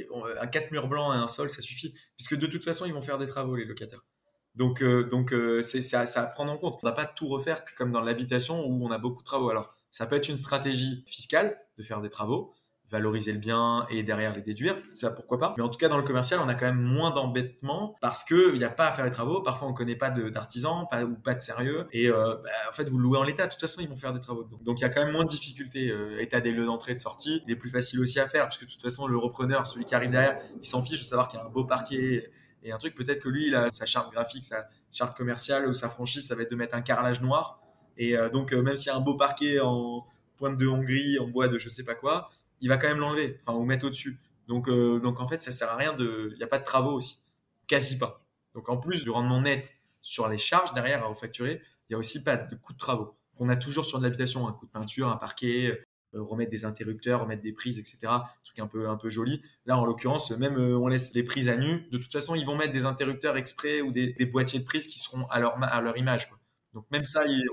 [0.40, 3.02] un quatre murs blancs et un sol, ça suffit, puisque de toute façon, ils vont
[3.02, 4.04] faire des travaux, les locataires.
[4.56, 6.74] Donc, euh, euh, c'est à, à, prendre en compte.
[6.82, 9.48] On ne va pas tout refaire comme dans l'habitation où on a beaucoup de travaux.
[9.48, 12.52] Alors, ça peut être une stratégie fiscale de faire des travaux,
[12.90, 15.54] valoriser le bien et derrière les déduire, ça pourquoi pas.
[15.56, 18.54] Mais en tout cas, dans le commercial, on a quand même moins d'embêtement parce qu'il
[18.54, 19.42] n'y a pas à faire les travaux.
[19.42, 21.86] Parfois, on ne connaît pas d'artisans ou pas de sérieux.
[21.92, 23.46] Et euh, bah, en fait, vous louez en l'état.
[23.46, 24.58] De toute façon, ils vont faire des travaux dedans.
[24.62, 25.90] Donc, il y a quand même moins de difficultés.
[25.90, 28.44] Euh, état des lieux d'entrée et de sortie, il est plus facile aussi à faire
[28.44, 31.04] parce que de toute façon, le repreneur, celui qui arrive derrière, il s'en fiche de
[31.04, 32.30] savoir qu'il y a un beau parquet
[32.62, 32.94] et un truc.
[32.94, 36.34] Peut-être que lui, il a sa charte graphique, sa charte commerciale ou sa franchise, ça
[36.34, 37.60] va être de mettre un carrelage noir.
[37.96, 41.28] Et euh, donc, même s'il y a un beau parquet en pointe de Hongrie, en
[41.28, 42.30] bois de je sais pas quoi,
[42.60, 44.18] il va quand même l'enlever, enfin, ou mettre au-dessus.
[44.48, 46.30] Donc, euh, en fait, ça sert à rien de.
[46.32, 47.18] Il n'y a pas de travaux aussi.
[47.66, 48.26] Quasi pas.
[48.54, 51.98] Donc, en plus du rendement net sur les charges derrière à refacturer, il n'y a
[51.98, 53.16] aussi pas de coût de travaux.
[53.38, 56.64] On a toujours sur de l'habitation un coût de peinture, un parquet, euh, remettre des
[56.64, 57.98] interrupteurs, remettre des prises, etc.
[58.04, 59.42] Un truc un peu, joli.
[59.66, 61.86] Là, en l'occurrence, même euh, on laisse les prises à nu.
[61.92, 64.98] De toute façon, ils vont mettre des interrupteurs exprès ou des, boîtiers de prises qui
[64.98, 66.28] seront à leur, à leur image.
[66.74, 67.44] Donc même ça, il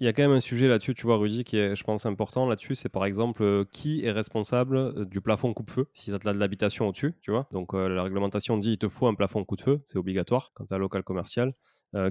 [0.00, 2.46] y a quand même un sujet là-dessus, tu vois, Rudy, qui est, je pense, important
[2.46, 2.74] là-dessus.
[2.74, 6.38] C'est par exemple euh, qui est responsable euh, du plafond coupe-feu si tu as de
[6.38, 7.48] l'habitation au-dessus, tu vois.
[7.52, 10.74] Donc euh, la réglementation dit il te faut un plafond coup-de-feu, c'est obligatoire quand tu
[10.74, 11.52] as un local commercial.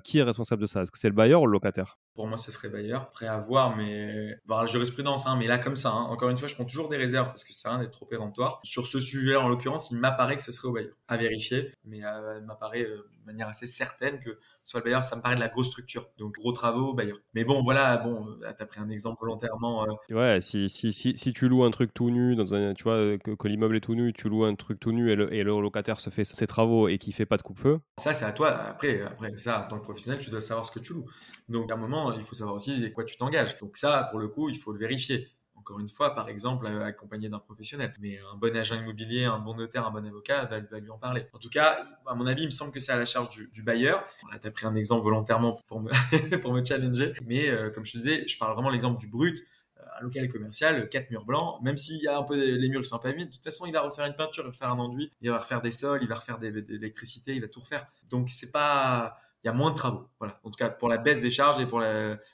[0.04, 0.84] qui est responsable de ça?
[0.84, 1.98] Est-ce que c'est le bailleur ou le locataire?
[2.14, 3.10] Pour moi, ce serait bailleur.
[3.10, 5.28] Prêt à voir, mais voir la jurisprudence.
[5.28, 7.44] Hein, mais là, comme ça, hein, encore une fois, je prends toujours des réserves parce
[7.44, 8.60] que ça rien d'être trop péremptoire.
[8.64, 10.94] Sur ce sujet, en l'occurrence, il m'apparaît que ce serait au bailleur.
[11.08, 12.86] À vérifier, mais il m'apparaît
[13.22, 16.08] de manière assez certaine que soit le bailleur, ça me paraît de la grosse structure.
[16.18, 17.18] Donc gros travaux, bailleur.
[17.34, 19.86] Mais bon, voilà, bon, tu as pris un exemple volontairement.
[19.86, 20.16] Euh.
[20.16, 22.96] Ouais, si, si, si, si, tu loues un truc tout nu, dans un, tu vois,
[22.96, 25.44] euh, que, l'immeuble est tout nu, tu loues un truc tout nu et le, et
[25.44, 27.80] le locataire se fait ses travaux et qui fait pas de coupe-feu.
[27.98, 28.50] Ça, c'est à toi.
[28.50, 31.06] Après, après, ça, en tant que professionnel, tu dois savoir ce que tu loues.
[31.50, 33.58] Donc à un moment, il faut savoir aussi quoi tu t'engages.
[33.58, 35.28] Donc ça, pour le coup, il faut le vérifier
[35.62, 37.94] encore une fois, par exemple, euh, accompagné d'un professionnel.
[38.00, 41.28] Mais un bon agent immobilier, un bon notaire, un bon avocat va, lui en parler.
[41.34, 43.64] En tout cas, à mon avis, il me semble que c'est à la charge du,
[43.64, 44.04] bailleur.
[44.32, 47.14] Là, tu as pris un exemple volontairement pour me, challenger.
[47.26, 49.40] Mais euh, comme je te disais, je parle vraiment l'exemple du brut.
[49.78, 52.82] Euh, un local commercial, quatre murs blancs, même s'il y a un peu les murs
[52.82, 54.72] qui sont pas vides, de toute façon, il va refaire une peinture, il va refaire
[54.72, 57.60] un enduit, il va refaire des sols, il va refaire de l'électricité, il va tout
[57.60, 57.86] refaire.
[58.10, 60.08] Donc, c'est pas il y a moins de travaux.
[60.20, 60.40] Voilà.
[60.44, 61.82] En tout cas, pour la baisse des charges et pour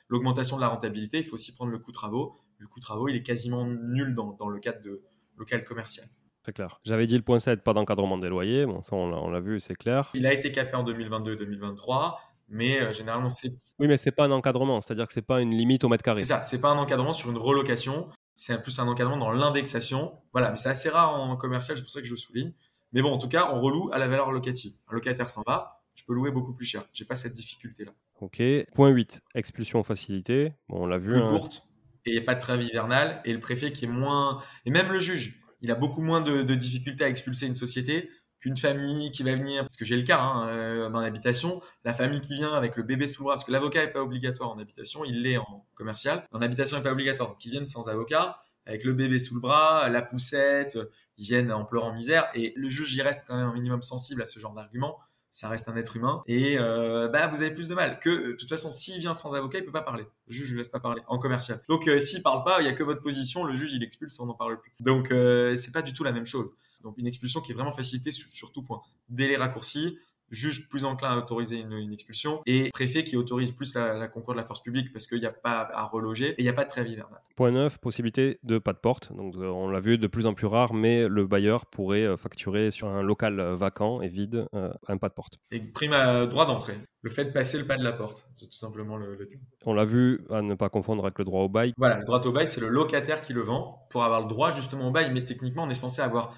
[0.10, 2.86] l'augmentation de la rentabilité, il faut aussi prendre le coût de travaux le coût de
[2.86, 5.04] travaux, il est quasiment nul dans, dans le cadre de
[5.38, 6.08] local commercial.
[6.44, 6.80] Très clair.
[6.86, 8.66] J'avais dit le point 7, pas d'encadrement des loyers.
[8.66, 10.12] Bon, ça, on l'a vu, c'est clair.
[10.14, 12.16] Il a été capé en 2022-2023,
[12.50, 13.50] mais euh, généralement, c'est.
[13.80, 16.20] Oui, mais c'est pas un encadrement, c'est-à-dire que c'est pas une limite au mètre carré.
[16.20, 20.14] C'est ça, c'est pas un encadrement sur une relocation, c'est plus un encadrement dans l'indexation.
[20.32, 22.54] Voilà, mais c'est assez rare en commercial, c'est pour ça que je le souligne.
[22.94, 24.74] Mais bon, en tout cas, on reloue à la valeur locative.
[24.88, 26.86] Un locataire s'en va, je peux louer beaucoup plus cher.
[26.94, 27.92] J'ai pas cette difficulté-là.
[28.22, 28.42] Ok.
[28.74, 30.54] Point 8, expulsion facilitée.
[30.70, 31.10] Bon, on l'a vu.
[31.10, 31.30] Plus hein.
[31.30, 31.68] courte
[32.08, 34.72] et il n'y a pas de trêve hivernale, et le préfet qui est moins, et
[34.72, 39.12] même le juge, il a beaucoup moins de, difficultés à expulser une société qu'une famille
[39.12, 42.36] qui va venir, parce que j'ai le cas hein, euh, dans l'habitation, la famille qui
[42.36, 45.04] vient avec le bébé sous le bras, parce que l'avocat n'est pas obligatoire en habitation,
[45.04, 48.84] il l'est en commercial, dans l'habitation n'est pas obligatoire, donc ils viennent sans avocat, avec
[48.84, 50.78] le bébé sous le bras, la poussette,
[51.18, 54.22] ils viennent en pleurant misère, et le juge il reste quand même un minimum sensible
[54.22, 54.98] à ce genre d'argument,
[55.38, 56.24] ça reste un être humain.
[56.26, 59.14] Et euh, bah vous avez plus de mal que euh, de toute façon s'il vient
[59.14, 60.06] sans avocat il peut pas parler.
[60.26, 61.62] Le juge ne laisse pas parler en commercial.
[61.70, 64.20] Donc euh, s'il parle pas il y a que votre position le juge il expulse
[64.20, 64.72] on n'en parle plus.
[64.80, 65.14] Donc
[65.56, 66.56] c'est pas du tout la même chose.
[66.82, 68.82] Donc une expulsion qui est vraiment facilitée sur, sur tout point.
[69.10, 70.00] Délai raccourci
[70.30, 74.40] juge plus enclin à autoriser une, expulsion et préfet qui autorise plus la, concours de
[74.40, 76.66] la force publique parce qu'il n'y a pas à reloger et il n'y a pas
[76.66, 77.22] de trêve hivernale.
[77.36, 79.14] Point 9, possibilité de pas de porte.
[79.16, 82.18] Donc euh, on l'a vu de plus en plus rare, mais le bailleur pourrait euh,
[82.18, 84.48] facturer sur un local euh, vacant et vide
[84.88, 85.40] un pas de porte.
[85.52, 86.78] Et prime à droit d'entrée.
[87.02, 89.28] Le fait de passer le pas de la porte, c'est tout simplement le, le
[89.66, 91.74] On l'a vu à ne pas confondre avec le droit au bail.
[91.78, 94.52] Voilà, le droit au bail, c'est le locataire qui le vend pour avoir le droit
[94.52, 96.36] justement au bail, mais techniquement on est censé avoir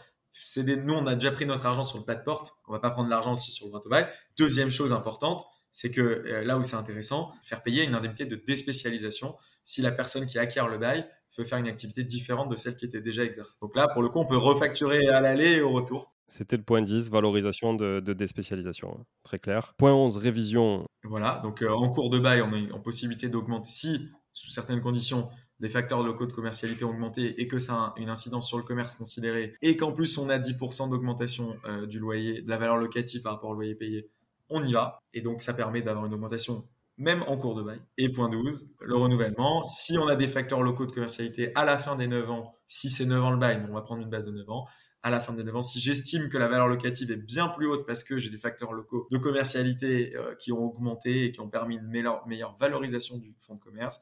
[0.58, 2.56] nous, on a déjà pris notre argent sur le pas de porte.
[2.68, 4.08] On va pas prendre l'argent aussi sur le droit au bail.
[4.38, 8.36] Deuxième chose importante, c'est que euh, là où c'est intéressant, faire payer une indemnité de
[8.36, 11.08] déspécialisation si la personne qui acquiert le bail
[11.38, 13.58] veut faire une activité différente de celle qui était déjà exercée.
[13.62, 16.14] Donc là, pour le coup, on peut refacturer à l'aller et au retour.
[16.28, 18.98] C'était le point 10, valorisation de, déspécialisation.
[19.00, 19.06] Hein.
[19.24, 19.74] Très clair.
[19.78, 20.88] Point 11, révision.
[21.04, 24.82] Voilà, donc euh, en cours de bail, on a en possibilité d'augmenter, si, sous certaines
[24.82, 25.30] conditions,
[25.60, 28.64] les facteurs locaux de commercialité ont augmenté et que ça a une incidence sur le
[28.64, 32.78] commerce considéré, et qu'en plus on a 10% d'augmentation euh, du loyer, de la valeur
[32.78, 34.10] locative par rapport au loyer payé,
[34.50, 35.00] on y va.
[35.14, 36.64] Et donc ça permet d'avoir une augmentation
[37.00, 37.80] même en cours de bail.
[37.98, 39.64] Et point 12, le renouvellement.
[39.64, 42.90] Si on a des facteurs locaux de commercialité à la fin des 9 ans, si
[42.90, 44.66] c'est 9 ans le bail, on va prendre une base de 9 ans,
[45.02, 47.68] à la fin des 9 ans, si j'estime que la valeur locative est bien plus
[47.68, 51.40] haute parce que j'ai des facteurs locaux de commercialité euh, qui ont augmenté et qui
[51.40, 54.02] ont permis une meilleure valorisation du fonds de commerce,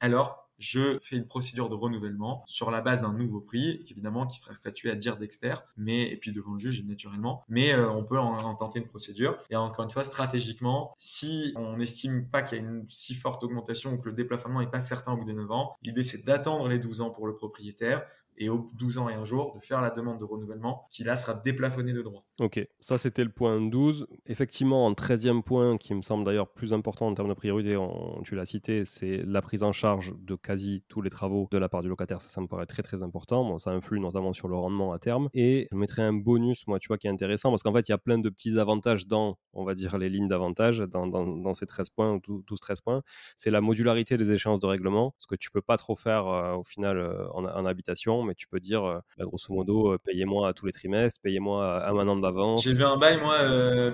[0.00, 4.38] alors je fais une procédure de renouvellement sur la base d'un nouveau prix, évidemment qui
[4.38, 7.44] sera statué à dire d'expert, mais et puis devant le juge naturellement.
[7.48, 9.36] Mais euh, on peut en, tenter une procédure.
[9.50, 13.42] Et encore une fois, stratégiquement, si on n'estime pas qu'il y a une si forte
[13.44, 16.24] augmentation ou que le déplafonnement n'est pas certain au bout des 9 ans, l'idée c'est
[16.24, 18.04] d'attendre les 12 ans pour le propriétaire
[18.38, 21.16] et au 12 ans et un jour de faire la demande de renouvellement qui là
[21.16, 22.24] sera déplafonné de droit.
[22.40, 24.06] Ok, ça c'était le point 12.
[24.26, 27.76] Effectivement, en 13e point, qui me semble d'ailleurs plus important en termes de priorité,
[28.24, 31.68] tu l'as cité, c'est la prise en charge de quasi tous les travaux de la
[31.68, 32.20] part du locataire.
[32.20, 33.44] Ça, me paraît très très important.
[33.44, 35.28] Bon, ça influe notamment sur le rendement à terme.
[35.34, 37.92] Et je mettrais un bonus, moi, tu vois, qui est intéressant parce qu'en fait, il
[37.92, 41.66] y a plein de petits avantages dans, on va dire, les lignes d'avantage, dans, ces
[41.66, 43.02] 13 points ou 12-13 points.
[43.36, 46.54] C'est la modularité des échéances de règlement, ce que tu peux pas trop faire euh,
[46.54, 50.52] au final euh, en, habitation, mais tu peux dire, euh, bah, grosso modo, payez-moi à
[50.52, 52.62] tous les trimestres, payez-moi à un an d'avance.
[52.62, 53.38] J'ai vu un bail, moi,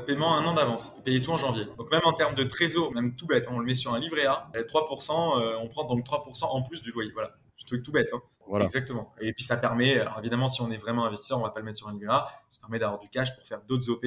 [0.07, 1.65] paiement un an d'avance, payez tout en janvier.
[1.79, 3.99] Donc même en termes de trésor, même tout bête, hein, on le met sur un
[3.99, 7.11] livret A, 3%, on prend donc 3% en plus du loyer.
[7.13, 8.11] Voilà, un truc tout bête.
[8.13, 8.21] Hein.
[8.47, 8.65] Voilà.
[8.65, 9.15] Exactement.
[9.21, 11.67] Et puis ça permet, alors évidemment, si on est vraiment investisseur, on va pas le
[11.67, 12.27] mettre sur un livret A.
[12.49, 14.05] Ça permet d'avoir du cash pour faire d'autres OP.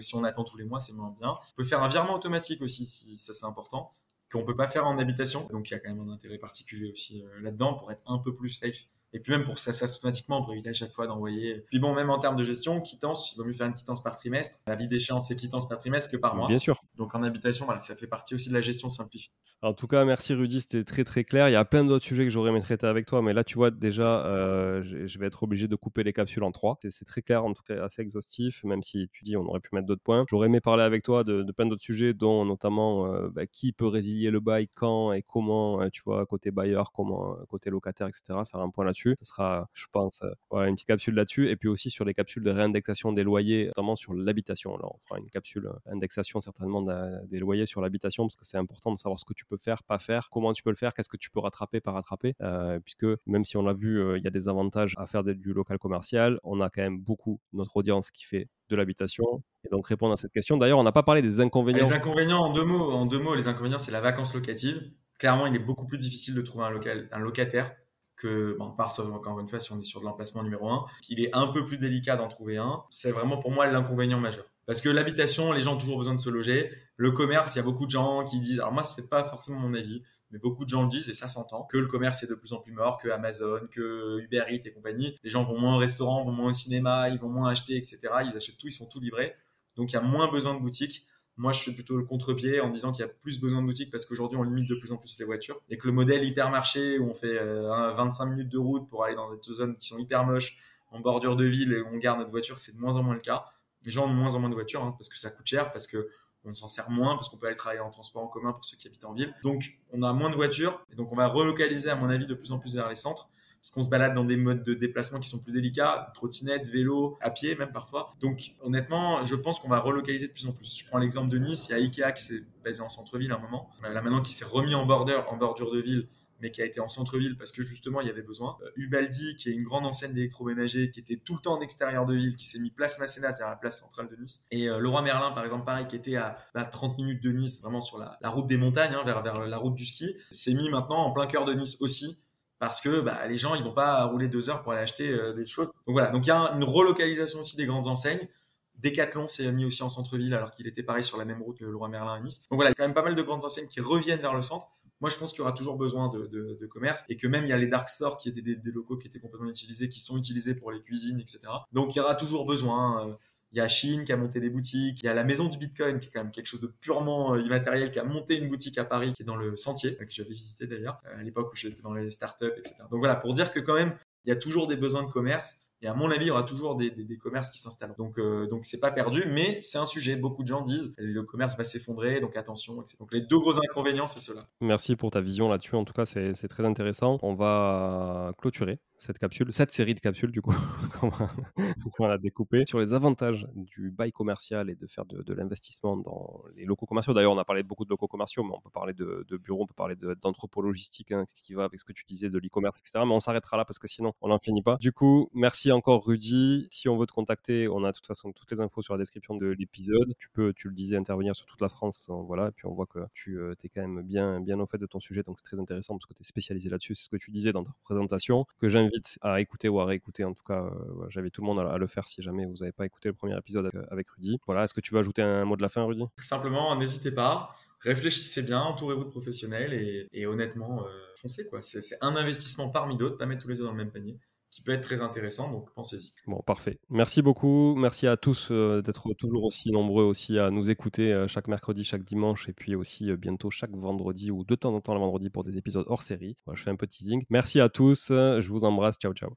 [0.00, 1.30] si on attend tous les mois, c'est moins bien.
[1.30, 3.92] On peut faire un virement automatique aussi, si ça c'est important,
[4.32, 5.46] qu'on peut pas faire en habitation.
[5.50, 8.18] Donc il y a quand même un intérêt particulier aussi euh, là-dedans pour être un
[8.18, 11.06] peu plus safe et puis même pour ça, ça automatiquement, pour éviter à chaque fois
[11.06, 11.64] d'envoyer.
[11.68, 14.16] Puis bon, même en termes de gestion, quittance, il vaut mieux faire une quittance par
[14.16, 14.58] trimestre.
[14.66, 16.48] La vie d'échéance, c'est quittance par trimestre que par mois.
[16.48, 16.80] Bien sûr.
[16.98, 19.30] Donc en habitation, ça fait partie aussi de la gestion simplifiée.
[19.60, 21.48] En tout cas, merci Rudy, c'était très très clair.
[21.48, 23.56] Il y a plein d'autres sujets que j'aurais aimé traiter avec toi, mais là, tu
[23.56, 26.78] vois, déjà, euh, je vais être obligé de couper les capsules en trois.
[26.90, 29.70] C'est très clair, en tout cas assez exhaustif, même si tu dis on aurait pu
[29.72, 30.24] mettre d'autres points.
[30.28, 33.88] J'aurais aimé parler avec toi de, plein d'autres sujets, dont notamment euh, bah, qui peut
[33.88, 38.40] résilier le bail, quand et comment, euh, tu vois, côté bailleur, côté locataire, etc.
[38.48, 39.16] Faire un point là-dessus.
[39.18, 40.22] Ce sera je pense.
[40.52, 41.48] Une petite capsule là-dessus.
[41.50, 44.76] Et puis aussi sur les capsules de réindexation des loyers, notamment sur l'habitation.
[44.76, 46.82] Alors, on fera une capsule indexation certainement
[47.26, 49.82] des loyers sur l'habitation parce que c'est important de savoir ce que tu peux faire,
[49.82, 52.34] pas faire, comment tu peux le faire, qu'est-ce que tu peux rattraper, pas rattraper.
[52.42, 55.52] Euh, puisque même si on l'a vu, il y a des avantages à faire du
[55.52, 59.42] local commercial, on a quand même beaucoup notre audience qui fait de l'habitation.
[59.64, 60.56] Et donc répondre à cette question.
[60.56, 61.84] D'ailleurs, on n'a pas parlé des inconvénients.
[61.84, 62.92] Les inconvénients en deux mots.
[62.92, 64.90] En deux mots, les inconvénients, c'est la vacance locative.
[65.18, 66.66] Clairement, il est beaucoup plus difficile de trouver
[67.10, 67.72] un, locataire
[68.16, 71.20] que, bon, part encore une fois si on est sur de l'emplacement numéro un, qu'il
[71.20, 72.84] est un peu plus délicat d'en trouver un.
[72.90, 74.44] C'est vraiment pour moi l'inconvénient majeur.
[74.68, 76.70] Parce que l'habitation, les gens ont toujours besoin de se loger.
[76.98, 79.58] Le commerce, il y a beaucoup de gens qui disent, alors moi, c'est pas forcément
[79.58, 82.26] mon avis, mais beaucoup de gens le disent et ça s'entend, que le commerce est
[82.26, 85.16] de plus en plus mort, que Amazon, que Uber Eats et compagnie.
[85.24, 87.98] Les gens vont moins au restaurant, vont moins au cinéma, ils vont moins acheter, etc.
[88.26, 89.34] Ils achètent tout, ils sont tout livrés.
[89.76, 91.06] Donc il y a moins besoin de boutiques.
[91.38, 93.90] Moi, je fais plutôt le contre-pied en disant qu'il y a plus besoin de boutiques
[93.90, 96.98] parce qu'aujourd'hui, on limite de plus en plus les voitures et que le modèle hypermarché
[96.98, 99.96] où on fait 25 euh, minutes de route pour aller dans des zones qui sont
[99.96, 100.58] hyper moches,
[100.90, 103.14] en bordure de ville et où on garde notre voiture, c'est de moins en moins
[103.14, 103.46] le cas.
[103.84, 105.86] Les gens ont moins en moins de voitures hein, parce que ça coûte cher, parce
[105.86, 106.08] que
[106.44, 108.76] on s'en sert moins, parce qu'on peut aller travailler en transport en commun pour ceux
[108.76, 109.34] qui habitent en ville.
[109.42, 112.34] Donc, on a moins de voitures et donc on va relocaliser, à mon avis, de
[112.34, 113.28] plus en plus vers les centres
[113.60, 117.18] parce qu'on se balade dans des modes de déplacement qui sont plus délicats, trottinette, vélo,
[117.20, 118.14] à pied même parfois.
[118.20, 120.78] Donc honnêtement, je pense qu'on va relocaliser de plus en plus.
[120.78, 123.36] Je prends l'exemple de Nice, il y a Ikea qui s'est basé en centre-ville à
[123.36, 126.08] un moment, là maintenant qui s'est remis en border, en bordure de ville,
[126.40, 128.56] mais qui a été en centre-ville parce que justement il y avait besoin.
[128.62, 132.04] Euh, Ubaldi, qui est une grande enseigne d'électroménager, qui était tout le temps en extérieur
[132.04, 134.46] de ville, qui s'est mis place Masséna, c'est-à-dire la place centrale de Nice.
[134.50, 137.60] Et euh, Leroy Merlin, par exemple, pareil, qui était à 30 bah, minutes de Nice,
[137.62, 140.68] vraiment sur la, route des montagnes, hein, vers, vers la route du ski, s'est mis
[140.68, 142.22] maintenant en plein cœur de Nice aussi
[142.58, 145.32] parce que bah, les gens ils vont pas rouler deux heures pour aller acheter euh,
[145.32, 145.68] des choses.
[145.86, 148.28] Donc voilà, donc il y a une relocalisation aussi des grandes enseignes.
[148.76, 151.64] Decathlon s'est mis aussi en centre-ville alors qu'il était pareil sur la même route que
[151.64, 152.48] Leroy Merlin à Nice.
[152.50, 154.34] Donc voilà, il y a quand même pas mal de grandes enseignes qui reviennent vers
[154.34, 154.68] le centre.
[155.00, 157.52] Moi, je pense qu'il y aura toujours besoin de, commerce et que même il y
[157.52, 160.18] a les dark stores qui étaient des, des, locaux qui étaient complètement utilisés, qui sont
[160.18, 161.40] utilisés pour les cuisines, etc.
[161.72, 163.08] Donc il y aura toujours besoin.
[163.08, 163.14] Euh,
[163.52, 165.02] il y a Chine qui a monté des boutiques.
[165.02, 167.34] Il y a la maison du Bitcoin qui est quand même quelque chose de purement
[167.34, 170.04] euh, immatériel qui a monté une boutique à Paris qui est dans le Sentier, que
[170.08, 172.74] j'avais visité d'ailleurs euh, à l'époque où j'étais dans les startups, etc.
[172.90, 175.67] Donc voilà, pour dire que quand même, il y a toujours des besoins de commerce.
[175.80, 177.94] Et à mon avis, il y aura toujours des, commerces qui s'installent.
[177.96, 180.16] Donc, euh, donc c'est pas perdu, mais c'est un sujet.
[180.16, 182.80] Beaucoup de gens disent le commerce va s'effondrer, donc attention.
[182.80, 182.96] Etc.
[182.98, 184.46] Donc les deux gros inconvénients, c'est cela.
[184.60, 185.76] Merci pour ta vision là-dessus.
[185.76, 187.18] En tout cas, c'est très intéressant.
[187.22, 190.52] On va clôturer cette capsule, cette série de capsules du coup,
[191.00, 196.42] qu'on va, découper sur les avantages du bail commercial et de faire de, l'investissement dans
[196.56, 197.14] les locaux commerciaux.
[197.14, 199.66] D'ailleurs, on a parlé beaucoup de locaux commerciaux, mais on peut parler de, bureaux, on
[199.66, 203.04] peut parler d'anthropologistique, hein, ce qui va avec ce que tu disais de l'e-commerce, etc.
[203.06, 204.76] Mais on s'arrêtera là parce que sinon, on n'en finit pas.
[204.80, 206.66] Du coup, merci encore Rudy.
[206.70, 208.98] Si on veut te contacter, on a de toute façon toutes les infos sur la
[208.98, 210.14] description de l'épisode.
[210.18, 212.06] Tu peux, tu le disais, intervenir sur toute la France.
[212.10, 214.66] Hein, voilà, et puis on voit que tu euh, es quand même bien, bien au
[214.66, 216.94] fait de ton sujet, donc c'est très intéressant parce que tu es spécialisé là-dessus.
[216.94, 219.84] C'est ce que tu disais dans ta présentation, que j'invite invite à écouter ou à
[219.84, 220.24] réécouter.
[220.24, 222.72] En tout cas, euh, j'avais tout le monde à, le faire si jamais vous n'avez
[222.72, 224.38] pas écouté le premier épisode avec, Rudy.
[224.46, 226.04] Voilà, est-ce que tu veux ajouter un mot de la fin, Rudy?
[226.18, 231.48] Simplement, n'hésitez pas réfléchissez bien, entourez-vous de professionnels et, honnêtement, euh, foncez.
[231.48, 231.62] quoi.
[231.62, 234.18] C'est un investissement parmi d'autres, pas mettre tous les œufs dans le même panier
[234.50, 235.50] qui peut être très intéressant.
[235.50, 236.12] Donc pensez-y.
[236.26, 236.78] Bon, parfait.
[236.90, 237.74] Merci beaucoup.
[237.76, 241.84] Merci à tous euh, d'être toujours aussi nombreux aussi à nous écouter euh, chaque mercredi,
[241.84, 245.00] chaque dimanche et puis aussi euh, bientôt chaque vendredi ou de temps en temps le
[245.00, 246.36] vendredi pour des épisodes hors série.
[246.52, 247.24] Je fais un petit zing.
[247.30, 248.08] Merci à tous.
[248.08, 248.96] Je vous embrasse.
[248.98, 249.30] Ciao, ciao.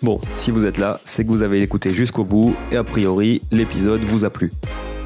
[0.00, 3.42] Bon, si vous êtes là, c'est que vous avez écouté jusqu'au bout et a priori,
[3.50, 4.52] l'épisode vous a plu.